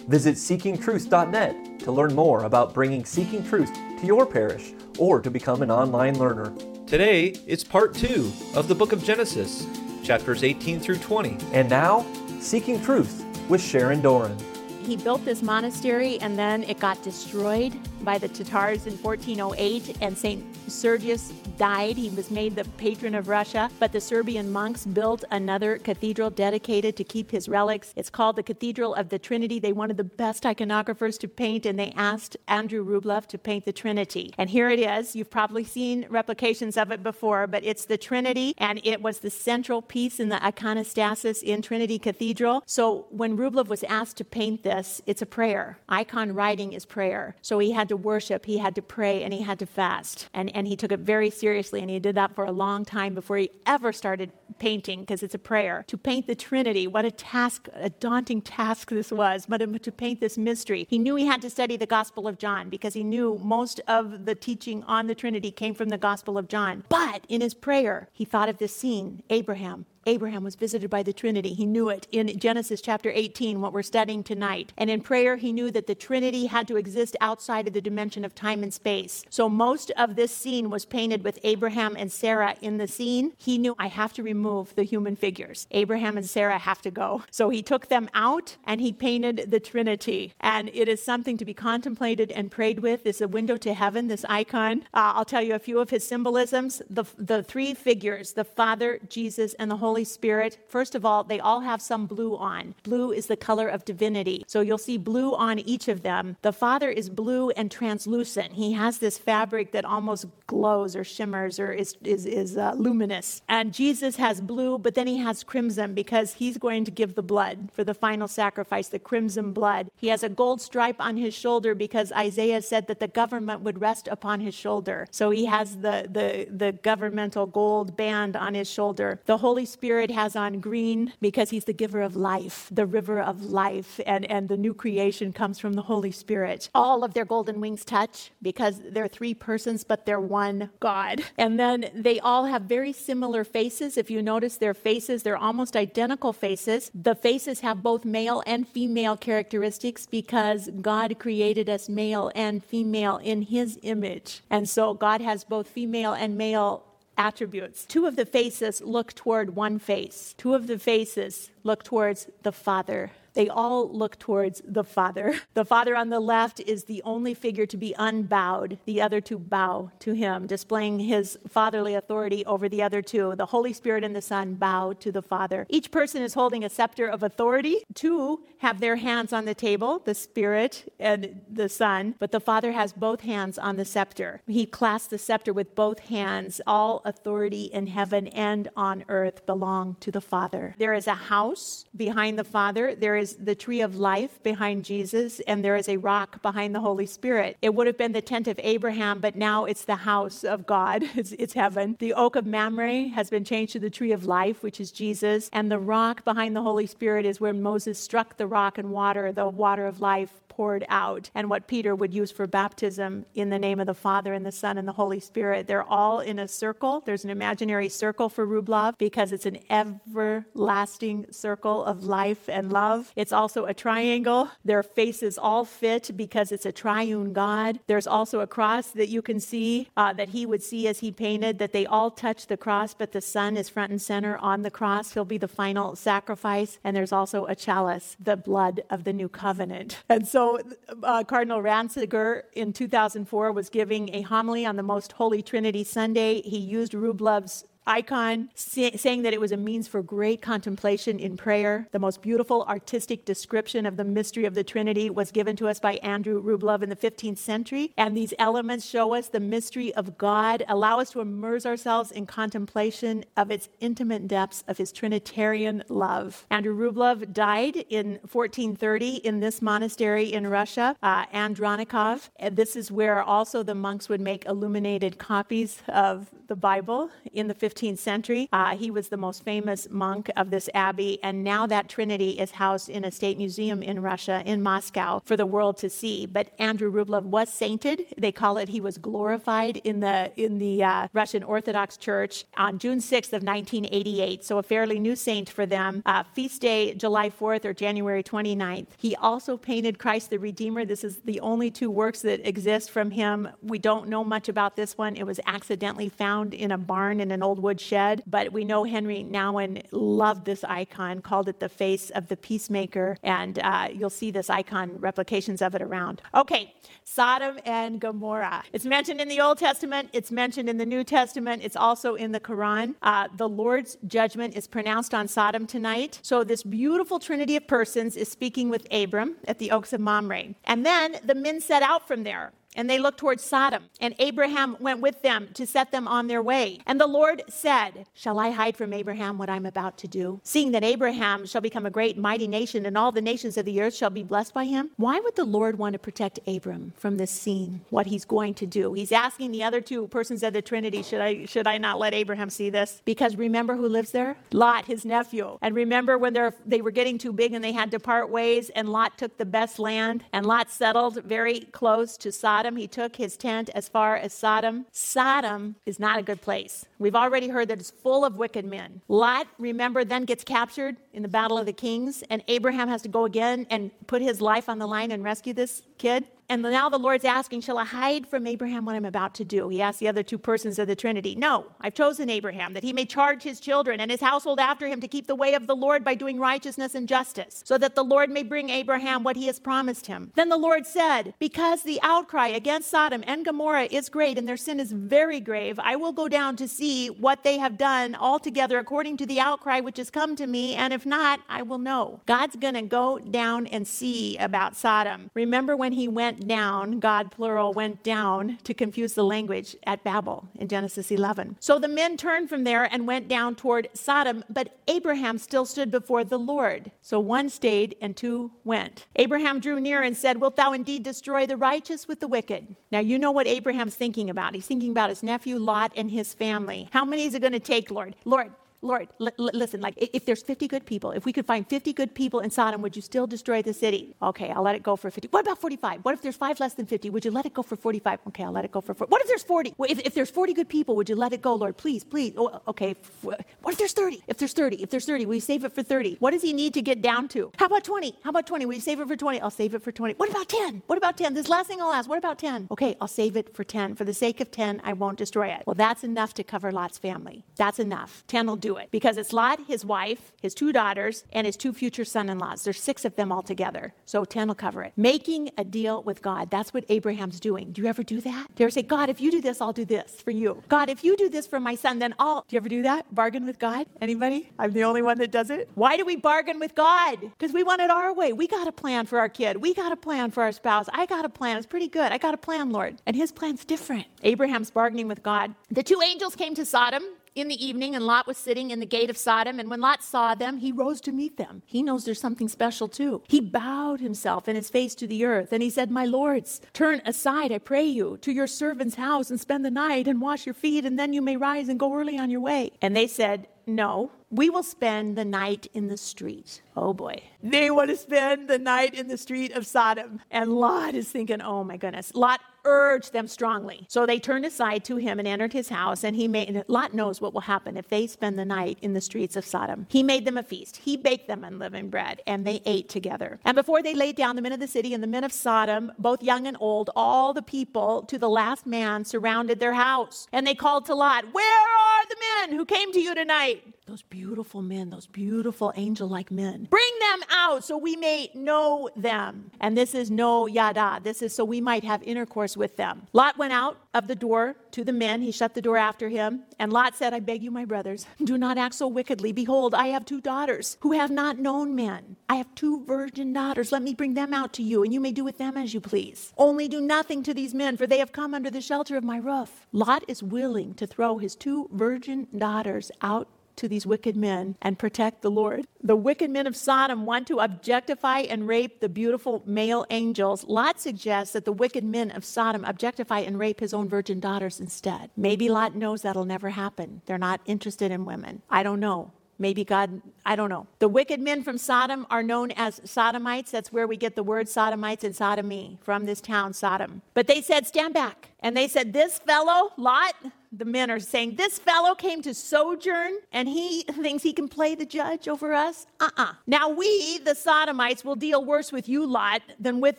Visit 0.09 0.35
seekingtruth.net 0.35 1.79
to 1.79 1.93
learn 1.93 2.17
more 2.17 2.43
about 2.43 2.75
bringing 2.75 3.05
Seeking 3.05 3.45
Truth 3.45 3.73
to 4.01 4.07
your 4.07 4.27
parish 4.27 4.73
or 4.99 5.21
to 5.21 5.31
become 5.31 5.63
an 5.63 5.71
online 5.71 6.19
learner. 6.19 6.53
Today, 6.85 7.37
it's 7.47 7.63
part 7.63 7.95
two 7.95 8.33
of 8.57 8.67
the 8.67 8.75
book 8.75 8.91
of 8.91 9.05
Genesis, 9.05 9.69
chapters 10.03 10.43
18 10.43 10.81
through 10.81 10.99
20. 10.99 11.39
And 11.53 11.71
now, 11.71 12.05
Seeking 12.41 12.83
Truth 12.83 13.25
with 13.49 13.63
Sharon 13.63 14.03
Doran. 14.03 14.37
He 14.83 14.97
built 14.97 15.25
this 15.25 15.43
monastery 15.43 16.19
and 16.19 16.37
then 16.37 16.65
it 16.65 16.81
got 16.81 17.01
destroyed 17.05 17.73
by 18.05 18.19
the 18.19 18.29
Tatars 18.29 18.87
in 18.87 18.97
1408, 18.99 19.97
and 20.01 20.17
St. 20.17 20.45
Sergius 20.71 21.33
died. 21.57 21.97
He 21.97 22.11
was 22.11 22.31
made 22.31 22.57
the 22.57 22.65
patron 22.77 23.15
of 23.15 23.29
Russia, 23.29 23.71
but 23.79 23.93
the 23.93 24.01
Serbian 24.01 24.51
monks 24.51 24.85
built 24.85 25.25
another 25.31 25.79
cathedral 25.79 26.31
dedicated 26.31 26.97
to 26.97 27.05
keep 27.05 27.31
his 27.31 27.49
relics. 27.49 27.93
It's 27.97 28.11
called 28.11 28.37
the 28.37 28.43
Cathedral 28.43 28.95
of 28.95 29.09
the 29.09 29.19
Trinity. 29.19 29.59
They 29.59 29.73
wanted 29.73 29.97
the 29.97 30.05
best 30.05 30.43
iconographers 30.45 31.19
to 31.21 31.29
paint, 31.29 31.67
and 31.67 31.79
they 31.79 31.93
asked 31.97 32.37
Andrew 32.49 32.85
Rublev 32.85 33.27
to 33.27 33.39
paint 33.39 33.65
the 33.65 33.73
Trinity. 33.73 34.35
And 34.37 34.51
here 34.51 34.71
it 34.71 34.81
is. 34.81 35.15
You've 35.15 35.31
probably 35.31 35.65
seen 35.65 36.07
replications 36.11 36.77
of 36.77 36.91
it 36.91 37.03
before, 37.03 37.47
but 37.47 37.65
it's 37.65 37.85
the 37.87 37.99
Trinity, 37.99 38.55
and 38.59 38.81
it 38.85 39.01
was 39.01 39.21
the 39.21 39.31
central 39.31 39.81
piece 39.81 40.21
in 40.21 40.29
the 40.29 40.37
iconostasis 40.37 41.43
in 41.43 41.63
Trinity 41.63 41.99
Cathedral. 41.99 42.63
So 42.67 43.07
when 43.11 43.37
Rublev 43.37 43.69
was 43.69 43.85
asked 43.85 44.17
to 44.19 44.25
paint 44.25 44.63
this, 44.63 45.01
it's 45.07 45.23
a 45.23 45.27
prayer. 45.27 45.79
Icon 45.89 46.35
writing 46.35 46.73
is 46.73 46.85
prayer. 46.85 47.37
So 47.43 47.59
he 47.59 47.73
had 47.73 47.89
to 47.89 47.94
worship, 47.97 48.47
he 48.47 48.59
had 48.59 48.75
to 48.75 48.83
pray, 48.83 49.23
and 49.23 49.33
he 49.33 49.43
had 49.43 49.59
to 49.59 49.67
fast. 49.67 50.29
And, 50.35 50.55
and 50.55 50.67
he 50.67 50.77
took 50.77 50.93
it 50.93 51.01
very 51.01 51.31
seriously, 51.31 51.81
and 51.81 51.91
he 51.91 51.99
did 51.99 52.15
that 52.15 52.35
for 52.35 52.45
a 52.45 52.53
long 52.53 52.85
time 52.85 53.15
before 53.15 53.37
he 53.37 53.51
ever 53.67 53.93
started 53.93 54.33
painting, 54.59 55.01
because 55.01 55.23
it's 55.23 55.35
a 55.35 55.39
prayer. 55.39 55.85
To 55.89 55.97
paint 55.97 56.27
the 56.27 56.35
Trinity, 56.35 56.87
what 56.87 57.05
a 57.05 57.11
task, 57.11 57.69
a 57.75 57.91
daunting 57.91 58.41
task 58.41 58.91
this 58.91 59.11
was, 59.11 59.47
but 59.47 59.59
to 59.59 59.93
paint 59.93 60.21
this 60.21 60.39
mystery. 60.39 60.87
He 60.89 60.99
knew 60.99 61.17
he 61.17 61.27
had 61.27 61.43
to 61.43 61.51
study 61.51 61.77
the 61.77 61.87
Gospel 61.87 62.29
of 62.29 62.39
John 62.39 62.69
because 62.69 62.95
he 62.95 63.05
knew 63.05 63.41
most 63.43 63.81
of 63.89 64.25
the 64.25 64.35
teaching 64.35 64.83
on 64.85 65.07
the 65.07 65.15
Trinity 65.15 65.51
came 65.51 65.75
from 65.75 65.89
the 65.89 65.99
Gospel 65.99 66.39
of 66.39 66.49
John. 66.49 66.85
But 66.89 67.25
in 67.29 67.41
his 67.41 67.55
prayer, 67.55 68.09
he 68.13 68.25
thought 68.25 68.49
of 68.49 68.59
this 68.59 68.75
scene 68.75 69.23
Abraham 69.31 69.87
Abraham 70.07 70.45
was 70.45 70.55
visited 70.55 70.91
by 70.91 71.03
the 71.03 71.13
Trinity. 71.13 71.55
He 71.55 71.67
knew 71.67 71.89
it 71.89 72.07
in 72.13 72.39
Genesis 72.39 72.81
chapter 72.81 73.11
18, 73.13 73.61
what 73.61 73.73
we're 73.73 73.83
studying 73.83 74.23
tonight. 74.23 74.73
And 74.77 74.91
in 74.91 75.01
prayer, 75.01 75.37
he 75.37 75.53
knew 75.53 75.71
that 75.71 75.87
the 75.87 75.95
Trinity 75.95 76.47
had 76.47 76.69
to 76.69 76.77
exist 76.77 77.17
outside 77.21 77.67
of 77.69 77.75
the 77.75 77.81
dimension 77.81 78.25
of 78.25 78.35
time 78.35 78.63
and 78.63 78.73
space. 78.73 79.25
So 79.31 79.49
most 79.49 79.91
of 79.93 80.17
this 80.17 80.35
scene 80.35 80.71
was 80.71 80.85
painted 80.85 81.25
with 81.25 81.39
Abraham 81.45 81.97
and 81.99 82.11
Sarah 82.11 82.57
in 82.61 82.79
the 82.79 82.89
scene. 82.89 83.33
He 83.37 83.59
knew 83.59 83.75
I 83.79 83.89
have 83.89 84.13
to 84.15 84.23
remove 84.23 84.75
the 84.75 84.83
human 84.83 85.17
figures. 85.17 85.67
Abraham 85.71 86.17
and 86.17 86.27
Sarah 86.27 86.59
have 86.59 86.83
to 86.83 86.91
go. 86.91 87.23
So 87.31 87.49
he 87.49 87.63
took 87.63 87.89
them 87.89 88.09
out 88.15 88.57
and 88.65 88.81
he 88.81 88.93
painted 88.93 89.51
the 89.51 89.61
Trinity. 89.61 90.35
And 90.41 90.71
it 90.75 90.89
is 90.89 91.03
something 91.03 91.37
to 91.39 91.45
be 91.45 91.55
contemplated 91.55 92.31
and 92.33 92.51
prayed 92.51 92.81
with. 92.81 93.07
It's 93.07 93.21
a 93.21 93.29
window 93.29 93.57
to 93.59 93.75
heaven, 93.75 94.09
this 94.09 94.25
icon. 94.29 94.83
Uh, 94.93 95.13
I'll 95.15 95.25
tell 95.25 95.43
you 95.43 95.55
a 95.55 95.59
few 95.59 95.79
of 95.81 95.91
his 95.91 96.07
symbolisms. 96.07 96.83
The, 96.91 97.05
the 97.17 97.43
three 97.43 97.75
figures, 97.75 98.33
the 98.33 98.45
Father, 98.45 99.01
Jesus, 99.09 99.55
and 99.55 99.71
the 99.71 99.77
Holy 99.77 99.94
Holy 99.95 100.03
Spirit, 100.03 100.59
first 100.67 100.97
of 100.97 101.05
all, 101.05 101.23
they 101.23 101.39
all 101.39 101.61
have 101.61 101.81
some 101.81 102.07
blue 102.07 102.37
on. 102.37 102.75
Blue 102.83 103.13
is 103.13 103.29
the 103.29 103.37
color 103.37 103.69
of 103.69 103.85
divinity. 103.85 104.45
So 104.49 104.61
you'll 104.61 104.77
see 104.77 104.99
blue 104.99 105.37
on 105.37 105.61
each 105.61 105.87
of 105.87 106.03
them. 106.03 106.37
The 106.43 106.53
Father 106.53 106.91
is 106.91 107.09
blue 107.09 107.51
and 107.51 107.71
translucent. 107.71 108.55
He 108.55 108.73
has 108.73 108.99
this 108.99 109.19
fabric 109.19 109.71
that 109.71 109.85
almost 109.85 110.27
glows 110.49 110.97
or 110.97 111.05
shimmers 111.05 111.61
or 111.61 111.71
is, 111.73 111.97
is, 112.03 112.27
is 112.27 112.57
uh, 112.57 112.73
luminous. 112.77 113.41
And 113.49 113.73
Jesus 113.73 114.17
has 114.17 114.41
blue, 114.41 114.79
but 114.79 114.97
then 114.97 115.07
he 115.07 115.19
has 115.19 115.45
crimson 115.45 115.95
because 115.95 116.35
he's 116.35 116.59
going 116.59 116.85
to 116.87 116.91
give 116.91 117.15
the 117.15 117.23
blood 117.23 117.69
for 117.73 117.85
the 117.85 117.95
final 117.95 118.27
sacrifice, 118.27 118.89
the 118.89 118.99
crimson 118.99 119.53
blood. 119.53 119.93
He 119.95 120.09
has 120.09 120.25
a 120.25 120.29
gold 120.29 120.61
stripe 120.61 120.97
on 120.99 121.17
his 121.17 121.35
shoulder 121.35 121.73
because 121.77 122.11
Isaiah 122.11 122.63
said 122.63 122.89
that 122.89 122.99
the 122.99 123.07
government 123.07 123.61
would 123.61 123.81
rest 123.81 124.09
upon 124.09 124.41
his 124.41 124.57
shoulder. 124.57 125.07
So 125.13 125.31
he 125.31 125.45
has 125.45 125.77
the, 125.77 126.09
the, 126.11 126.49
the 126.51 126.73
governmental 126.73 127.47
gold 127.47 127.97
band 127.97 128.35
on 128.35 128.55
his 128.55 128.69
shoulder. 128.69 129.21
The 129.27 129.37
Holy 129.37 129.65
Spirit 129.65 129.84
Spirit 129.85 130.11
has 130.11 130.35
on 130.35 130.61
green 130.61 131.13
because 131.21 131.51
he's 131.51 131.67
the 131.67 131.75
giver 131.75 132.01
of 132.01 132.17
life, 132.17 132.71
the 132.73 132.87
river 132.87 133.21
of 133.21 133.43
life, 133.43 134.01
and, 134.07 134.25
and 134.31 134.49
the 134.49 134.57
new 134.57 134.73
creation 134.73 135.31
comes 135.31 135.59
from 135.59 135.75
the 135.75 135.83
Holy 135.83 136.11
Spirit. 136.11 136.71
All 136.75 137.05
of 137.05 137.13
their 137.13 137.27
golden 137.27 137.61
wings 137.61 137.85
touch 137.85 138.33
because 138.41 138.81
they're 138.93 139.09
three 139.09 139.35
persons, 139.35 139.85
but 139.85 140.07
they're 140.07 140.19
one 140.19 140.71
God. 140.81 141.23
And 141.37 141.61
then 141.61 141.91
they 141.95 142.19
all 142.19 142.47
have 142.47 142.63
very 142.63 142.95
similar 142.95 143.45
faces. 143.45 143.99
If 143.99 144.11
you 144.11 144.23
notice 144.23 144.57
their 144.57 144.73
faces, 144.73 145.23
they're 145.23 145.37
almost 145.37 145.77
identical 145.77 146.33
faces. 146.33 146.91
The 146.95 147.15
faces 147.15 147.61
have 147.61 147.83
both 147.83 148.07
male 148.07 148.43
and 148.47 148.67
female 148.67 149.19
characteristics 149.19 150.07
because 150.07 150.71
God 150.81 151.19
created 151.19 151.69
us 151.69 151.91
male 151.91 152.33
and 152.35 152.65
female 152.65 153.19
in 153.19 153.43
his 153.43 153.79
image. 153.83 154.41
And 154.49 154.67
so 154.67 154.95
God 154.95 155.21
has 155.21 155.45
both 155.45 155.69
female 155.69 156.15
and 156.15 156.39
male 156.39 156.87
attributes. 157.17 157.85
Two 157.85 158.07
of 158.07 158.17
the 158.17 158.27
faces 158.27 158.81
look 158.83 159.13
toward 159.15 159.57
one 159.57 159.79
face, 159.79 160.35
two 160.39 160.55
of 160.55 160.67
the 160.67 160.79
faces 160.79 161.51
look 161.63 161.83
towards 161.83 162.29
the 162.43 162.53
Father 162.53 163.11
they 163.35 163.49
all 163.49 163.91
look 163.91 164.19
towards 164.19 164.63
the 164.65 164.85
Father. 164.85 165.35
The 165.55 165.65
Father 165.65 165.95
on 165.95 166.09
the 166.09 166.21
left 166.21 166.59
is 166.61 166.85
the 166.85 167.01
only 167.05 167.33
figure 167.33 167.67
to 167.67 167.77
be 167.77 167.95
unbowed, 167.97 168.79
the 168.87 169.01
other 169.01 169.21
two 169.21 169.39
bow 169.39 169.93
to 170.01 170.13
him, 170.13 170.49
displaying 170.49 170.99
his 170.99 171.39
fatherly 171.49 171.95
authority 171.95 172.45
over 172.45 172.69
the 172.69 172.83
other 172.83 173.03
two. 173.03 173.35
The 173.37 173.47
Holy 173.47 173.73
Spirit 173.73 174.03
and 174.03 174.17
the 174.17 174.21
Son 174.21 174.55
bow 174.55 174.95
to 174.95 175.13
the 175.13 175.23
Father. 175.23 175.65
Each 175.69 175.93
person 175.93 176.23
is 176.23 176.35
holding 176.35 176.65
a 176.65 176.71
scepter 176.71 177.07
of 177.07 177.23
authority. 177.23 177.85
Two 177.95 178.43
have 178.59 178.81
their 178.81 178.97
hands 178.97 179.33
on 179.33 179.45
the 179.45 179.55
table, 179.55 180.01
the 180.05 180.15
Spirit 180.15 180.93
and 180.99 181.43
the 181.49 181.69
Son, 181.69 182.17
but 182.19 182.33
the 182.33 182.41
Father 182.41 182.73
has 182.73 182.93
both 182.93 183.21
hands 183.21 183.57
on 183.57 183.77
the 183.77 183.85
scepter. 183.85 184.43
He 184.47 184.67
clasps 184.67 185.09
the 185.09 185.19
scepter 185.19 185.53
with 185.53 185.75
both 185.77 186.01
hands. 186.01 186.61
All 186.67 187.01
authority 187.05 187.65
in 187.65 187.87
heaven 187.87 188.27
and 188.29 188.69
on 188.77 189.05
earth 189.09 189.47
belong 189.47 189.97
to 190.01 190.11
the 190.11 190.21
Father. 190.21 190.75
There 190.79 190.95
is 190.95 191.07
a 191.07 191.15
house 191.15 191.85
behind 191.97 192.39
the 192.39 192.45
Father. 192.45 192.95
There 192.95 193.17
is 193.17 193.24
is 193.25 193.37
the 193.37 193.55
tree 193.55 193.81
of 193.81 193.97
life 193.97 194.43
behind 194.43 194.85
Jesus, 194.85 195.41
and 195.49 195.65
there 195.65 195.77
is 195.77 195.89
a 195.89 195.97
rock 195.97 196.43
behind 196.43 196.75
the 196.75 196.81
Holy 196.81 197.07
Spirit. 197.07 197.57
It 197.63 197.75
would 197.75 197.87
have 197.87 197.97
been 197.97 198.13
the 198.13 198.21
tent 198.21 198.47
of 198.49 198.61
Abraham, 198.63 199.19
but 199.19 199.35
now 199.35 199.65
it's 199.65 199.87
the 199.87 199.97
house 199.97 200.45
of 200.45 200.67
God. 200.67 201.03
It's, 201.25 201.33
it's 201.33 201.55
heaven. 201.55 201.97
The 202.01 202.13
oak 202.13 202.35
of 202.37 202.45
Mamre 202.45 203.09
has 203.09 203.31
been 203.31 203.45
changed 203.45 203.73
to 203.75 203.79
the 203.79 203.89
tree 203.89 204.13
of 204.13 204.27
life, 204.27 204.63
which 204.63 204.79
is 204.81 204.91
Jesus. 204.91 205.49
And 205.53 205.71
the 205.71 205.79
rock 205.79 206.25
behind 206.25 206.55
the 206.55 206.63
Holy 206.63 206.87
Spirit 206.87 207.25
is 207.25 207.41
where 207.41 207.55
Moses 207.55 207.99
struck 207.99 208.37
the 208.37 208.47
rock 208.47 208.77
and 208.77 208.91
water, 208.91 209.33
the 209.33 209.49
water 209.49 209.87
of 209.87 210.01
life 210.01 210.33
poured 210.57 210.85
out, 210.89 211.31
and 211.35 211.51
what 211.51 211.67
Peter 211.67 211.97
would 211.97 212.15
use 212.15 212.31
for 212.31 212.47
baptism 212.47 213.27
in 213.35 213.51
the 213.51 213.59
name 213.59 213.81
of 213.81 213.87
the 213.87 213.95
Father 214.09 214.33
and 214.33 214.47
the 214.47 214.53
Son 214.53 214.79
and 214.79 214.87
the 214.87 214.93
Holy 214.93 215.19
Spirit. 215.19 215.67
They're 215.67 215.91
all 216.01 216.21
in 216.21 216.39
a 216.39 216.47
circle. 216.47 217.03
There's 217.05 217.25
an 217.25 217.31
imaginary 217.31 217.89
circle 217.89 218.29
for 218.29 218.47
Rublev 218.47 218.97
because 218.97 219.33
it's 219.33 219.47
an 219.47 219.59
everlasting 219.69 221.27
circle 221.31 221.85
of 221.85 222.05
life 222.05 222.49
and 222.49 222.73
love. 222.73 223.13
It's 223.17 223.33
also 223.33 223.65
a 223.65 223.75
triangle. 223.75 224.49
Their 224.65 224.85
faces 224.85 225.39
all 225.39 225.65
fit 225.65 226.13
because 226.17 226.53
it's 226.53 226.67
a 226.67 226.73
triune 226.73 227.33
God. 227.33 227.81
There's 227.89 228.07
also 228.07 228.37
a 228.41 228.47
cross 228.47 228.87
that 228.93 229.09
you 229.09 229.23
can 229.23 229.41
see 229.41 229.89
uh, 229.97 230.13
that 230.13 230.29
he 230.29 230.47
would 230.47 230.63
see 230.63 230.87
as 230.87 231.01
he 231.01 231.11
painted, 231.11 231.59
that 231.59 231.73
they 231.73 231.87
all 231.87 232.11
touch 232.11 232.47
the 232.47 232.57
cross, 232.57 232.95
but 232.95 233.11
the 233.11 233.21
Son 233.21 233.57
is 233.57 233.69
front 233.69 233.91
and 233.91 234.01
center 234.01 234.37
on 234.39 234.63
the 234.63 234.71
cross. 234.71 235.15
He'll 235.15 235.25
be 235.25 235.39
the 235.39 235.49
final 235.49 235.97
sacrifice. 235.97 236.79
And 236.85 236.97
there's 236.97 237.13
also 237.13 237.47
a 237.47 237.57
chalice, 237.57 238.17
the 238.21 238.37
blood 238.37 238.83
of 238.89 239.03
the 239.05 239.13
new 239.13 239.29
covenant. 239.29 240.03
And 240.09 240.29
so 240.29 240.44
so, 240.45 240.59
uh, 241.03 241.25
Cardinal 241.25 241.63
Ratzinger 241.63 242.43
in 242.55 242.73
2004 242.73 243.53
was 243.53 243.69
giving 243.71 244.15
a 244.15 244.23
homily 244.23 244.67
on 244.67 244.77
the 244.77 244.83
Most 244.83 245.13
Holy 245.13 245.43
Trinity 245.43 245.85
Sunday. 245.85 246.43
He 246.43 246.59
used 246.59 246.93
Rublev's 246.93 247.65
icon, 247.87 248.49
say, 248.55 248.93
saying 248.97 249.23
that 249.23 249.33
it 249.33 249.41
was 249.41 249.53
a 249.53 249.57
means 249.57 249.87
for 249.89 250.03
great 250.03 250.41
contemplation 250.41 251.19
in 251.19 251.37
prayer. 251.37 251.89
The 251.93 251.99
most 251.99 252.23
beautiful 252.23 252.65
artistic 252.65 253.25
description 253.25 253.87
of 253.87 253.97
the 253.97 254.05
mystery 254.05 254.45
of 254.45 254.55
the 254.55 254.65
Trinity 254.65 255.11
was 255.11 255.31
given 255.31 255.57
to 255.57 255.69
us 255.69 255.79
by 255.79 255.95
Andrew 255.95 256.43
Rublev 256.43 256.83
in 256.83 256.89
the 256.89 256.97
15th 256.97 257.39
century. 257.39 257.93
And 257.97 258.17
these 258.17 258.33
elements 258.39 258.87
show 258.87 259.15
us 259.15 259.29
the 259.29 259.41
mystery 259.41 259.95
of 259.95 260.17
God, 260.17 260.65
allow 260.69 260.99
us 261.01 261.11
to 261.11 261.21
immerse 261.21 261.67
ourselves 261.67 262.11
in 262.11 262.27
contemplation 262.27 263.25
of 263.37 263.51
its 263.51 263.69
intimate 263.81 264.27
depths 264.27 264.65
of 264.67 264.79
his 264.79 264.93
Trinitarian 264.93 265.85
love. 265.89 266.47
Andrew 266.51 266.77
Rublev 266.77 267.33
died 267.33 267.77
in 267.89 268.19
1430 268.31 269.17
in 269.17 269.41
this 269.41 269.61
monastery 269.61 270.33
in 270.33 270.47
Russia, 270.47 270.97
uh, 271.03 271.27
Andronikov. 271.27 272.31
And 272.37 272.57
this 272.57 272.77
is 272.77 272.91
where 272.91 273.23
also 273.23 273.63
the 273.63 273.75
monks 273.75 274.09
would 274.09 274.21
make 274.21 274.47
illuminated 274.47 275.19
copies 275.19 275.83
of 275.89 276.31
the 276.47 276.57
Bible 276.57 277.11
in 277.33 277.49
the 277.49 277.55
15th 277.55 277.74
15th 277.75 277.99
century. 277.99 278.49
Uh, 278.53 278.77
he 278.77 278.91
was 278.91 279.09
the 279.09 279.17
most 279.17 279.45
famous 279.45 279.89
monk 279.91 280.31
of 280.37 280.51
this 280.51 280.69
abbey, 280.75 281.19
and 281.23 281.43
now 281.43 281.67
that 281.67 281.89
trinity 281.89 282.31
is 282.31 282.53
housed 282.53 282.89
in 282.89 283.05
a 283.05 283.11
state 283.11 283.39
museum 283.39 283.83
in 283.83 284.01
Russia, 284.01 284.43
in 284.45 284.63
Moscow, 284.63 285.21
for 285.25 285.37
the 285.37 285.47
world 285.47 285.77
to 285.79 285.91
see. 285.91 286.27
But 286.27 286.49
Andrew 286.59 286.91
Rublev 286.91 287.25
was 287.25 287.49
sainted. 287.49 288.07
They 288.17 288.33
call 288.33 288.59
it 288.59 288.69
he 288.69 288.81
was 288.81 288.99
glorified 288.99 289.79
in 289.79 290.01
the 290.01 290.33
in 290.37 290.59
the 290.59 290.85
uh, 290.85 291.09
Russian 291.13 291.43
Orthodox 291.43 291.97
Church 291.97 292.45
on 292.57 292.79
June 292.79 292.99
6th 292.99 293.33
of 293.33 293.43
1988. 293.43 294.45
So 294.45 294.59
a 294.59 294.63
fairly 294.63 294.99
new 294.99 295.17
saint 295.17 295.51
for 295.51 295.67
them. 295.67 296.03
Uh, 296.07 296.23
feast 296.35 296.63
day 296.63 296.95
July 296.95 297.31
4th 297.31 297.65
or 297.65 297.75
January 297.75 298.23
29th. 298.23 298.87
He 298.97 299.17
also 299.17 299.57
painted 299.57 299.99
Christ 299.99 300.31
the 300.31 300.39
Redeemer. 300.39 300.85
This 300.85 301.05
is 301.05 301.19
the 301.25 301.41
only 301.41 301.71
two 301.71 301.91
works 301.91 302.23
that 302.23 302.47
exist 302.47 302.91
from 302.91 303.11
him. 303.11 303.49
We 303.63 303.79
don't 303.79 304.09
know 304.09 304.25
much 304.25 304.49
about 304.49 304.77
this 304.77 304.97
one. 304.97 305.17
It 305.17 305.27
was 305.27 305.41
accidentally 305.47 306.09
found 306.09 306.55
in 306.55 306.71
a 306.71 306.79
barn 306.79 307.21
in 307.21 307.31
an 307.31 307.43
old 307.43 307.59
wood 307.65 307.81
shed, 307.81 308.23
but 308.27 308.53
we 308.53 308.63
know 308.63 308.85
Henri 308.85 309.25
Nouwen 309.25 309.83
loved 309.91 310.45
this 310.45 310.63
icon, 310.65 311.23
called 311.23 311.49
it 311.49 311.59
the 311.61 311.69
face 311.69 312.11
of 312.11 312.29
the 312.29 312.37
peacemaker, 312.37 313.17
and 313.23 313.59
uh, 313.59 313.89
you'll 313.91 314.11
see 314.11 314.31
this 314.31 314.51
icon 314.51 314.97
replications 315.01 315.63
of 315.63 315.75
it 315.75 315.81
around. 315.81 316.21
Okay, 316.35 316.75
Sodom 317.05 317.59
and 317.65 318.01
Gomorrah. 318.01 318.63
It's 318.75 318.85
mentioned 318.85 319.19
in 319.19 319.29
the 319.29 319.41
Old 319.41 319.57
Testament, 319.57 320.11
it's 320.13 320.31
mentioned 320.31 320.69
in 320.69 320.77
the 320.77 320.85
New 320.85 321.05
Testament, 321.05 321.63
it's 321.65 321.75
also 321.75 322.17
in 322.17 322.33
the 322.33 322.41
Quran. 322.41 322.97
Uh, 323.01 323.29
the 323.35 323.49
Lord's 323.49 323.97
judgment 324.07 324.55
is 324.55 324.67
pronounced 324.67 325.15
on 325.15 325.27
Sodom 325.27 325.67
tonight. 325.67 326.21
So, 326.23 326.45
this 326.45 326.63
beautiful 326.63 327.19
trinity 327.19 327.57
of 327.57 327.67
persons 327.67 328.15
is 328.15 328.29
speaking 328.31 328.69
with 328.69 328.87
Abram 328.93 329.37
at 329.49 329.59
the 329.59 329.71
Oaks 329.71 329.95
of 329.95 330.01
Mamre. 330.01 330.55
And 330.65 330.85
then 330.85 331.17
the 331.25 331.35
men 331.35 331.63
set 331.63 331.83
out 331.83 332.07
from 332.07 332.25
there 332.25 332.53
and 332.75 332.89
they 332.89 332.99
looked 332.99 333.19
towards 333.19 333.43
Sodom. 333.43 333.85
And 334.01 334.15
Abraham 334.19 334.77
went 334.81 335.01
with 335.01 335.23
them 335.23 335.49
to 335.55 335.67
set 335.67 335.93
them 335.93 336.09
on 336.09 336.27
their 336.27 336.43
way. 336.43 336.81
And 336.87 337.01
the 337.01 337.07
Lord 337.07 337.43
said, 337.49 338.07
Shall 338.15 338.39
I 338.39 338.51
hide 338.51 338.77
from 338.77 338.93
Abraham 338.93 339.39
what 339.39 339.51
I'm 339.51 339.67
about 339.67 339.99
to 339.99 340.09
do? 340.09 340.41
Seeing 340.43 340.73
that 340.73 340.85
Abraham 340.85 341.47
shall 341.47 341.61
become 341.61 341.87
a 341.87 341.91
great, 341.91 342.19
mighty 342.19 342.49
nation, 342.49 342.87
and 342.87 342.99
all 342.99 343.13
the 343.13 343.21
nations 343.21 343.57
of 343.57 343.65
the 343.65 343.81
earth 343.81 343.95
shall 343.95 344.11
be 344.11 344.23
blessed 344.23 344.55
by 344.55 344.65
him. 344.65 344.91
Why 344.97 345.21
would 345.21 345.37
the 345.37 345.45
Lord 345.45 345.79
want 345.79 345.93
to 345.95 345.99
protect 345.99 346.41
Abram 346.47 346.93
from 346.97 347.17
this 347.17 347.31
scene, 347.31 347.83
what 347.91 348.07
he's 348.07 348.25
going 348.25 348.55
to 348.55 348.67
do? 348.67 348.93
He's 348.95 349.13
asking 349.13 349.53
the 349.53 349.63
other 349.63 349.81
two 349.81 350.09
persons 350.09 350.43
of 350.43 350.53
the 350.53 350.63
Trinity, 350.63 351.03
Should 351.03 351.21
I, 351.21 351.45
should 351.45 351.67
I 351.67 351.79
not 351.79 351.99
let 351.99 352.15
Abraham 352.15 352.51
see 352.51 352.71
this? 352.71 353.01
Because 353.05 353.37
remember 353.37 353.77
who 353.77 353.89
lives 353.89 354.11
there? 354.11 354.37
Lot, 354.53 354.87
his 354.87 355.05
nephew. 355.05 355.59
And 355.63 355.75
remember 355.75 356.19
when 356.19 356.35
they 356.67 356.83
were 356.83 356.91
getting 356.91 357.19
too 357.19 357.33
big 357.33 357.53
and 357.53 357.63
they 357.63 357.73
had 357.73 357.91
to 357.93 358.01
part 358.01 358.31
ways, 358.31 358.71
and 358.71 358.89
Lot 358.89 359.19
took 359.19 359.37
the 359.37 359.45
best 359.45 359.79
land, 359.79 360.25
and 360.33 360.47
Lot 360.47 360.71
settled 360.71 361.23
very 361.25 361.61
close 361.61 362.17
to 362.19 362.33
Sodom. 362.33 362.64
Sodom. 362.65 362.77
He 362.77 362.89
took 362.89 363.17
his 363.17 363.37
tent 363.37 363.69
as 363.75 363.91
far 363.91 364.17
as 364.17 364.33
Sodom. 364.33 364.87
Sodom 364.91 365.77
is 365.85 366.01
not 366.01 366.19
a 366.19 366.23
good 366.23 366.41
place. 366.41 366.87
We've 366.99 367.15
already 367.15 367.49
heard 367.49 367.69
that 367.69 367.79
it's 367.79 367.91
full 367.91 368.25
of 368.25 368.39
wicked 368.39 368.65
men. 368.65 369.03
Lot, 369.07 369.49
remember, 369.59 370.03
then 370.03 370.25
gets 370.25 370.45
captured 370.45 370.97
in 371.13 371.21
the 371.21 371.29
Battle 371.29 371.59
of 371.59 371.67
the 371.67 371.75
Kings, 371.75 372.25
and 372.31 372.43
Abraham 372.49 372.89
has 372.89 373.03
to 373.03 373.09
go 373.09 373.27
again 373.27 373.67
and 373.69 373.91
put 374.07 374.23
his 374.23 374.41
life 374.41 374.71
on 374.71 374.79
the 374.79 374.87
line 374.87 375.11
and 375.11 375.23
rescue 375.23 375.53
this 375.53 375.83
kid. 375.99 376.25
And 376.49 376.63
now 376.63 376.89
the 376.89 376.99
Lord's 376.99 377.25
asking, 377.25 377.63
Shall 377.63 377.79
I 377.79 377.85
hide 377.85 378.27
from 378.27 378.47
Abraham 378.47 378.85
what 378.85 378.97
I'm 378.97 379.05
about 379.05 379.35
to 379.37 379.45
do? 379.45 379.69
He 379.69 379.81
asked 379.81 380.01
the 380.01 380.09
other 380.09 380.23
two 380.23 380.39
persons 380.39 380.79
of 380.79 380.87
the 380.87 380.97
Trinity. 380.97 381.35
No, 381.35 381.67
I've 381.81 381.95
chosen 381.95 382.29
Abraham 382.29 382.75
that 382.75 382.83
he 382.83 382.93
may 382.93 383.07
charge 383.07 383.43
his 383.43 383.61
children 383.61 384.01
and 384.01 384.11
his 384.11 384.21
household 384.21 384.61
after 384.61 384.87
him 384.87 385.01
to 385.01 385.09
keep 385.09 385.27
the 385.27 385.35
way 385.35 385.55
of 385.55 385.67
the 385.67 385.77
Lord 385.77 386.05
by 386.05 386.15
doing 386.15 386.39
righteousness 386.39 386.95
and 386.95 387.09
justice, 387.09 387.63
so 387.65 387.79
that 387.79 387.95
the 387.95 388.05
Lord 388.05 388.31
may 388.31 388.43
bring 388.43 388.69
Abraham 388.71 389.23
what 389.23 389.37
he 389.37 389.47
has 389.47 389.59
promised 389.59 390.07
him. 390.07 390.33
Then 390.35 390.49
the 390.49 390.57
Lord 390.57 390.87
said, 390.87 391.35
Because 391.39 391.83
the 391.83 392.01
outcry 392.03 392.49
against 392.49 392.91
Sodom 392.91 393.25
and 393.27 393.45
Gomorrah 393.45 393.89
is 393.91 394.09
great 394.09 394.39
and 394.39 394.47
their 394.47 394.57
sin 394.57 394.81
is 394.81 394.93
very 394.93 395.41
grave, 395.41 395.79
I 395.79 395.97
will 395.97 396.13
go 396.13 396.29
down 396.29 396.57
to 396.57 396.69
see 396.69 397.09
what 397.09 397.43
they 397.43 397.59
have 397.59 397.79
done 397.79 398.15
altogether 398.15 398.79
according 398.79 399.17
to 399.19 399.27
the 399.27 399.41
outcry 399.41 399.81
which 399.81 399.97
has 399.97 400.11
come 400.11 400.37
to 400.37 400.47
me, 400.47 400.75
and 400.75 400.93
if 400.93 401.07
not, 401.07 401.41
I 401.49 401.63
will 401.63 401.79
know. 401.79 402.21
God's 402.27 402.57
going 402.57 402.75
to 402.75 402.83
go 402.83 403.19
down 403.19 403.67
and 403.69 403.87
see 403.87 404.37
about 404.37 404.77
Sodom. 404.77 405.31
Remember 405.35 405.77
when 405.77 405.93
he 405.93 406.09
went 406.09 406.34
went 406.35 406.49
down, 406.49 406.99
God 406.99 407.31
plural, 407.31 407.73
went 407.73 408.03
down 408.03 408.59
to 408.65 408.75
confuse 408.75 409.13
the 409.13 409.23
language 409.23 409.77
at 409.87 410.03
Babel 410.03 410.49
in 410.57 410.67
Genesis 410.67 411.13
11. 411.13 411.57
So 411.61 411.79
the 411.79 411.87
men 411.87 412.17
turned 412.17 412.49
from 412.49 412.65
there 412.65 412.93
and 412.93 413.07
went 413.07 413.29
down 413.29 413.55
toward 413.55 413.89
Sodom, 413.95 414.43
but 414.51 414.77
Abraham 414.89 415.39
still 415.39 415.65
stood 415.65 415.93
before 415.93 416.25
the 416.25 416.39
Lord. 416.39 416.91
So 417.03 417.21
one 417.21 417.49
stayed 417.49 417.95
and 418.01 418.17
two 418.17 418.51
went. 418.65 419.07
Abraham 419.15 419.61
drew 419.61 419.79
near 419.79 420.03
and 420.03 420.17
said, 420.17 420.41
Wilt 420.41 420.57
thou 420.57 420.73
indeed 420.73 421.05
destroy 421.05 421.47
the 421.47 421.57
righteous 421.57 422.09
with 422.09 422.19
the 422.19 422.27
wicked? 422.27 422.75
Now 422.91 422.99
you 422.99 423.17
know 423.17 423.31
what 423.31 423.47
Abraham's 423.47 423.95
thinking 423.95 424.29
about. 424.29 424.57
He's 424.57 424.67
thinking 424.67 424.91
about 424.91 425.11
his 425.11 425.23
nephew 425.23 425.57
Lot 425.57 425.93
and 425.95 426.11
his 426.11 426.35
family. 426.35 426.89
How 426.91 427.05
many 427.05 427.27
is 427.27 427.35
it 427.37 427.43
going 427.43 427.53
to 427.53 427.61
take, 427.61 427.93
Lord? 427.93 428.17
Lord, 428.25 428.51
Lord, 428.85 429.09
l- 429.21 429.29
l- 429.39 429.51
listen, 429.55 429.81
like 429.81 429.95
if 429.97 430.27
there's 430.27 430.43
50 430.43 430.69
good 430.69 430.85
people, 430.87 431.11
if 431.13 431.25
we 431.25 431.33
could 431.33 431.47
find 431.47 431.67
50 431.69 431.93
good 431.93 432.15
people 432.15 432.41
in 432.41 432.51
Sodom, 432.51 432.83
would 432.83 432.95
you 432.97 433.03
still 433.03 433.27
destroy 433.27 433.63
the 433.63 433.73
city? 433.75 434.15
Okay, 434.23 434.51
I'll 434.51 434.63
let 434.63 434.75
it 434.75 434.83
go 434.83 434.95
for 434.97 435.11
50. 435.11 435.29
What 435.31 435.41
about 435.41 435.59
45? 435.59 436.01
What 436.05 436.15
if 436.15 436.23
there's 436.23 436.37
five 436.37 436.61
less 436.61 436.75
than 436.75 436.87
50? 436.87 437.11
Would 437.11 437.25
you 437.25 437.31
let 437.31 437.47
it 437.47 437.55
go 437.55 437.63
for 437.63 437.77
45? 437.77 438.21
Okay, 438.29 438.45
I'll 438.45 438.53
let 438.53 438.65
it 438.65 438.73
go 438.73 438.81
for 438.81 438.95
40. 438.95 439.11
What 439.11 439.23
if 439.23 439.29
there's 439.29 439.43
40? 439.43 439.75
If, 439.89 439.99
if 440.01 440.15
there's 440.15 440.31
40 440.31 440.53
good 440.53 440.69
people, 440.69 440.95
would 440.97 441.09
you 441.09 441.17
let 441.17 441.33
it 441.33 441.43
go, 441.43 441.55
Lord? 441.55 441.77
Please, 441.77 442.05
please. 442.05 442.35
Oh, 442.37 442.61
okay. 442.69 442.95
What 443.23 443.73
if 443.73 443.79
there's 443.79 443.93
30? 443.93 444.23
If 444.29 444.37
there's 444.39 444.53
30, 444.53 444.83
if 444.83 444.91
there's 444.91 445.07
30, 445.07 445.27
will 445.27 445.35
you 445.37 445.41
save 445.41 445.65
it 445.65 445.73
for 445.73 445.83
30? 445.83 446.17
What 446.21 446.33
does 446.33 446.43
he 446.43 446.53
need 446.53 446.75
to 446.75 446.83
get 446.83 447.01
down 447.03 447.29
to? 447.29 447.51
How 447.59 447.67
about 447.67 447.85
20? 447.85 448.15
How 448.23 448.31
about 448.31 448.47
20? 448.47 448.67
Will 448.67 448.75
you 448.75 448.81
save 448.81 449.01
it 449.01 449.09
for 449.09 449.17
20? 449.17 449.41
I'll 449.41 449.51
save 449.51 449.75
it 449.75 449.83
for 449.83 449.93
20. 449.93 450.15
What 450.15 450.31
about 450.31 450.49
10? 450.49 450.83
What 450.87 450.99
about 450.99 451.17
10? 451.17 451.35
This 451.35 451.49
last 451.49 451.69
thing 451.69 451.81
I'll 451.81 451.93
ask. 451.93 452.09
What 452.09 452.19
about 452.19 452.39
10? 452.39 452.69
Okay, 452.71 452.97
I'll 453.01 453.09
save 453.09 453.37
it 453.37 453.55
for 453.55 453.65
10. 453.65 453.95
For 453.95 454.05
the 454.05 454.15
sake 454.15 454.41
of 454.41 454.51
10, 454.51 454.83
I 454.85 454.93
won't 454.93 455.19
destroy 455.19 455.49
it. 455.49 455.63
Well, 455.67 455.75
that's 455.75 456.05
enough 456.05 456.35
to 456.35 456.45
cover 456.45 456.71
Lot's 456.71 456.99
family. 456.99 457.45
That's 457.57 457.79
enough. 457.79 458.25
10 458.29 458.47
will 458.47 458.57
do 458.57 458.74
it 458.77 458.89
because 458.91 459.17
it's 459.17 459.33
Lot 459.33 459.61
his 459.67 459.85
wife, 459.85 460.33
his 460.41 460.55
two 460.55 460.73
daughters, 460.73 461.25
and 461.33 461.47
his 461.47 461.57
two 461.57 461.73
future 461.73 462.05
son 462.05 462.29
in 462.29 462.39
laws. 462.39 462.65
There's 462.65 462.81
six 462.81 463.05
of 463.05 463.17
them 463.17 463.33
all 463.33 463.43
together. 463.43 463.95
So 464.05 464.25
10 464.25 464.49
will 464.49 464.55
cover 464.55 464.83
it. 464.83 464.93
Making 464.97 465.51
a 465.59 465.65
deal 465.65 466.03
with 466.03 466.23
God. 466.23 466.51
That's 466.51 466.73
what 466.75 466.85
Abraham's 466.89 467.41
doing. 467.41 467.73
Do 467.73 467.83
you 467.83 467.89
ever 467.89 468.03
do 468.03 468.21
that? 468.21 468.47
Do 468.55 468.63
you 468.63 468.67
ever 468.67 468.71
say, 468.71 468.83
God, 468.83 469.09
if 469.09 469.21
you 469.21 469.31
do 469.31 469.41
this, 469.41 469.61
I'll 469.61 469.73
do 469.73 469.85
this 469.85 470.21
for 470.23 470.31
you? 470.31 470.63
God, 470.69 470.89
if 470.89 471.05
you 471.05 471.17
do 471.17 471.29
this 471.29 471.47
for 471.47 471.61
my 471.61 471.75
son, 471.75 471.99
then 471.99 472.15
I'll. 472.19 472.45
Do 472.49 472.55
you 472.55 472.59
ever 472.59 472.69
do 472.69 472.83
that? 472.83 473.13
Bargain 473.15 473.47
with 473.47 473.59
God? 473.59 473.87
Anybody? 474.01 474.51
I'm 474.59 474.73
the 474.73 474.85
only 474.85 475.03
one 475.03 475.19
that 475.19 475.31
does 475.31 475.51
it. 475.51 475.69
Why 475.75 475.97
do 475.97 476.05
we 476.05 476.17
bargain 476.17 476.59
with 476.59 476.75
God? 476.75 477.21
Because 477.21 477.53
we 477.53 477.63
want 477.63 477.81
it 477.81 477.91
our 477.91 478.13
way. 478.13 478.33
We 478.33 478.47
got 478.47 478.69
a 478.69 478.73
plan 478.73 479.07
for 479.07 479.19
our 479.19 479.29
kid. 479.29 479.59
We 479.59 479.75
got 479.75 479.93
a 479.93 479.97
plan 479.97 480.31
for 480.31 480.43
our 480.43 480.53
spouse. 480.53 480.87
I 480.93 481.07
got 481.07 481.25
a 481.25 481.29
plan. 481.29 481.57
It's 481.57 481.67
pretty 481.67 481.89
good. 481.89 482.13
I 482.13 482.19
got 482.19 482.35
a 482.35 482.39
plan, 482.39 482.71
Lord. 482.71 483.01
And 483.07 483.17
his 483.17 483.33
plan's 483.33 483.65
different. 483.65 484.07
Abraham's 484.23 484.71
bargaining 484.71 485.09
with 485.09 485.23
God. 485.23 485.55
The 485.71 485.83
two 485.83 486.01
angels 486.05 486.37
came 486.37 486.55
to 486.55 486.65
Sodom 486.65 487.03
in 487.35 487.49
the 487.49 487.65
evening, 487.65 487.95
and 487.95 488.07
Lot 488.07 488.27
was 488.27 488.37
sitting 488.37 488.71
in 488.71 488.81
the 488.81 488.87
gate 488.87 489.11
of 489.11 489.17
Sodom. 489.17 489.59
And 489.59 489.69
when 489.69 489.81
Lot 489.81 490.03
saw 490.03 490.35
them, 490.35 490.59
he 490.59 490.73
rose 490.73 491.01
to 491.03 491.13
meet 491.13 491.37
them. 491.37 491.63
He 491.67 491.83
knows 491.83 492.05
there's 492.05 492.21
something 492.21 492.49
special 492.49 492.89
too. 492.89 493.23
He 493.29 493.41
bowed 493.41 494.01
himself 494.01 494.49
and 494.49 494.57
his 494.57 494.71
face 494.71 494.95
to 494.97 495.07
the 495.07 495.25
earth, 495.25 495.53
and 495.53 495.63
he 495.63 495.71
said, 495.71 495.91
My 495.91 496.05
lords, 496.05 496.61
turn 496.73 497.03
aside, 497.05 497.53
I 497.53 497.59
pray 497.59 497.85
you, 497.85 498.19
to 498.23 498.33
your 498.33 498.47
servant's 498.47 498.97
house 498.97 499.31
and 499.31 499.41
spend 499.41 499.65
the 499.65 499.71
night 499.71 500.09
and 500.09 500.21
wash 500.21 500.47
your 500.47 500.55
feet, 500.55 500.85
and 500.85 500.99
then 500.99 501.13
you 501.13 501.23
may 501.23 501.37
rise 501.37 501.69
and 501.69 501.79
go 501.79 501.95
early 501.95 502.19
on 502.19 502.31
your 502.31 502.41
way. 502.41 502.71
And 502.81 502.97
they 502.97 503.07
said, 503.07 503.49
No, 503.67 504.13
we 504.35 504.51
will 504.51 504.63
spend 504.65 505.17
the 505.17 505.25
night 505.25 505.69
in 505.75 505.87
the 505.87 505.97
street. 505.97 506.61
Oh 506.77 506.93
boy. 506.93 507.23
They 507.43 507.71
want 507.71 507.91
to 507.91 507.97
spend 507.97 508.49
the 508.49 508.59
night 508.59 508.95
in 508.95 509.07
the 509.07 509.17
street 509.17 509.53
of 509.53 509.65
Sodom. 509.65 510.21
And 510.31 510.53
Lot 510.53 510.95
is 510.95 511.09
thinking, 511.09 511.41
oh 511.41 511.63
my 511.63 511.77
goodness. 511.77 512.15
Lot 512.15 512.41
urged 512.65 513.13
them 513.13 513.27
strongly. 513.27 513.87
So 513.89 514.07
they 514.07 514.19
turned 514.19 514.45
aside 514.45 514.85
to 514.85 514.97
him 514.97 515.19
and 515.19 515.29
entered 515.29 515.53
his 515.53 515.69
house. 515.69 516.05
And 516.05 516.17
he 516.17 516.29
made, 516.29 516.65
Lot 516.69 516.95
knows 516.95 517.21
what 517.21 517.35
will 517.35 517.43
happen 517.43 517.77
if 517.77 517.89
they 517.89 518.07
spend 518.07 518.39
the 518.39 518.45
night 518.45 518.79
in 518.83 518.95
the 518.95 519.01
streets 519.01 519.37
of 519.37 519.45
Sodom. 519.45 519.87
He 519.89 520.03
made 520.03 520.25
them 520.25 520.37
a 520.37 520.43
feast. 520.43 520.79
He 520.79 520.97
baked 520.97 521.29
them 521.29 521.45
unleavened 521.45 521.91
bread, 521.91 522.23
and 522.27 522.47
they 522.47 522.63
ate 522.65 522.89
together. 522.89 523.41
And 523.45 523.55
before 523.55 523.83
they 523.83 523.95
laid 523.95 524.17
down, 524.17 524.37
the 524.37 524.43
men 524.43 524.53
of 524.53 524.61
the 524.61 524.69
city 524.69 524.95
and 524.95 525.03
the 525.03 525.09
men 525.09 525.25
of 525.25 525.33
Sodom, 525.33 525.93
both 525.99 526.23
young 526.23 526.47
and 526.47 526.57
old, 526.61 526.91
all 526.97 527.33
the 527.33 527.43
people 527.43 528.03
to 528.05 528.19
the 528.19 528.29
last 528.29 528.67
man 528.67 529.05
surrounded 529.05 529.61
their 529.61 529.75
house. 529.75 530.27
And 530.33 530.47
they 530.47 530.55
called 530.55 530.87
to 530.87 530.95
Lot, 530.95 531.33
Where 531.33 531.61
are 531.61 532.07
the 532.09 532.17
men 532.49 532.59
who 532.59 532.65
came 532.65 532.93
to 532.93 533.01
you 533.01 533.15
tonight? 533.15 533.74
Those 533.87 534.01
beautiful 534.01 534.63
men, 534.63 534.89
those 534.89 535.07
beautiful 535.07 535.71
angel 535.77 536.09
like 536.09 536.31
men. 536.31 536.69
Bring 536.71 536.93
them 537.01 537.21
out 537.31 537.65
so 537.65 537.77
we 537.77 537.97
may 537.97 538.31
know 538.35 538.89
them. 538.97 539.51
And 539.61 539.77
this 539.77 539.95
is 539.95 540.11
no 540.11 540.47
yada. 540.47 541.01
This 541.03 541.21
is 541.21 541.35
so 541.35 541.45
we 541.45 541.61
might 541.61 541.85
have 541.85 542.03
intercourse 542.03 542.57
with 542.57 542.79
them. 542.79 543.07
Lot 543.13 543.37
went 543.37 543.53
out 543.53 543.77
of 543.93 544.07
the 544.07 544.15
door 544.15 544.57
to 544.71 544.85
the 544.85 544.93
men. 544.93 545.21
He 545.21 545.31
shut 545.31 545.53
the 545.53 545.61
door 545.61 545.77
after 545.77 546.09
him. 546.09 546.45
And 546.59 546.73
Lot 546.73 546.97
said, 546.97 547.13
I 547.13 547.21
beg 547.21 547.43
you, 547.43 547.51
my 547.51 547.67
brothers, 547.67 548.07
do 548.25 548.39
not 548.39 548.57
act 548.57 548.75
so 548.75 548.89
wickedly. 548.89 549.33
Behold, 549.33 549.75
I 549.75 549.89
have 549.89 550.07
two 550.07 550.23
daughters 550.23 550.79
who 550.81 550.93
have 550.93 551.11
not 551.11 551.39
known 551.39 551.75
men. 551.75 552.17
I 552.27 552.37
have 552.37 552.55
two 552.55 552.87
virgin 552.87 553.35
daughters. 553.35 553.71
Let 553.71 553.83
me 553.83 553.95
bring 553.95 554.15
them 554.15 554.33
out 554.33 554.55
to 554.55 554.63
you, 554.63 554.83
and 554.83 554.95
you 554.95 555.01
may 555.01 555.13
do 555.13 555.25
with 555.25 555.37
them 555.37 555.59
as 555.59 555.75
you 555.75 555.81
please. 555.83 556.33
Only 556.39 556.69
do 556.69 556.81
nothing 556.81 557.23
to 557.25 557.35
these 557.35 557.53
men, 557.53 557.77
for 557.77 557.87
they 557.87 557.99
have 557.99 558.13
come 558.13 558.33
under 558.33 558.51
the 558.51 558.63
shelter 558.63 558.97
of 558.97 559.05
my 559.05 559.19
roof. 559.19 559.67
Lot 559.73 560.05
is 560.09 560.23
willing 560.23 560.73
to 560.75 560.87
throw 560.87 561.19
his 561.19 561.37
two 561.37 561.69
virgin 561.71 562.29
daughters 562.35 562.91
out 563.03 563.29
to 563.57 563.69
these 563.69 563.87
wicked 563.87 564.17
men 564.17 564.57
and 564.63 564.79
protect 564.79 565.23
the 565.23 565.31
Lord. 565.31 565.67
The 565.83 565.97
wicked 565.97 566.31
men 566.31 566.47
of 566.47 566.57
Sodom 566.57 567.07
want 567.07 567.27
to 567.29 567.41
objectify 567.41 568.21
and 568.21 568.49
rape 568.49 568.81
the 568.81 568.89
beautiful 568.89 569.43
male 569.47 569.85
angels. 569.91 570.45
Lot 570.45 570.81
suggests 570.81 571.33
that 571.33 571.45
the 571.45 571.53
wicked 571.53 571.85
men 571.85 572.11
of 572.11 572.25
Sodom 572.25 572.65
objectify 572.65 573.21
and 573.21 573.39
rape 573.39 573.61
his 573.61 573.75
own 573.75 573.89
virgin 573.89 574.21
daughters 574.21 574.61
instead. 574.61 575.11
Maybe 575.17 575.49
Lot 575.49 575.75
knows 575.75 576.03
that'll 576.03 576.25
never 576.25 576.51
happen. 576.51 577.03
They're 577.07 577.19
not 577.19 577.41
interested 577.47 577.91
in 577.91 578.05
women. 578.05 578.43
I 578.49 578.63
don't 578.63 578.81
know. 578.81 579.13
Maybe 579.45 579.63
God, 579.63 580.01
I 580.25 580.37
don't 580.37 580.49
know. 580.49 580.67
The 580.79 580.89
wicked 580.89 581.21
men 581.21 581.43
from 581.43 581.59
Sodom 581.59 582.07
are 582.09 582.23
known 582.23 582.51
as 582.53 582.81
Sodomites. 582.87 583.51
That's 583.51 583.71
where 583.71 583.87
we 583.87 583.99
get 583.99 584.17
the 584.17 584.23
word 584.23 584.49
Sodomites 584.49 585.05
and 585.05 585.15
sodomy 585.15 585.77
from 585.83 586.07
this 586.07 586.23
town, 586.23 586.55
Sodom. 586.55 587.03
But 587.13 587.27
they 587.27 587.43
said, 587.43 587.67
Stand 587.67 587.93
back. 587.93 588.31
And 588.41 588.57
they 588.57 588.67
said, 588.67 588.95
This 588.95 589.19
fellow, 589.19 589.73
Lot, 589.77 590.15
the 590.51 590.65
men 590.65 590.91
are 590.91 590.99
saying, 590.99 591.37
This 591.37 591.59
fellow 591.59 591.95
came 591.95 592.23
to 592.23 592.33
sojourn 592.33 593.19
and 593.33 593.47
he 593.47 593.83
thinks 593.83 594.23
he 594.23 594.33
can 594.33 594.49
play 594.49 594.75
the 594.75 594.87
judge 594.87 595.29
over 595.29 595.53
us? 595.53 595.87
Uh 596.01 596.09
uh 596.17 596.33
Now 596.47 596.71
we, 596.71 597.19
the 597.19 597.35
Sodomites, 597.35 598.03
will 598.03 598.17
deal 598.17 598.43
worse 598.43 598.73
with 598.73 598.89
you, 598.89 599.05
Lot, 599.05 599.43
than 599.61 599.79
with 599.79 599.97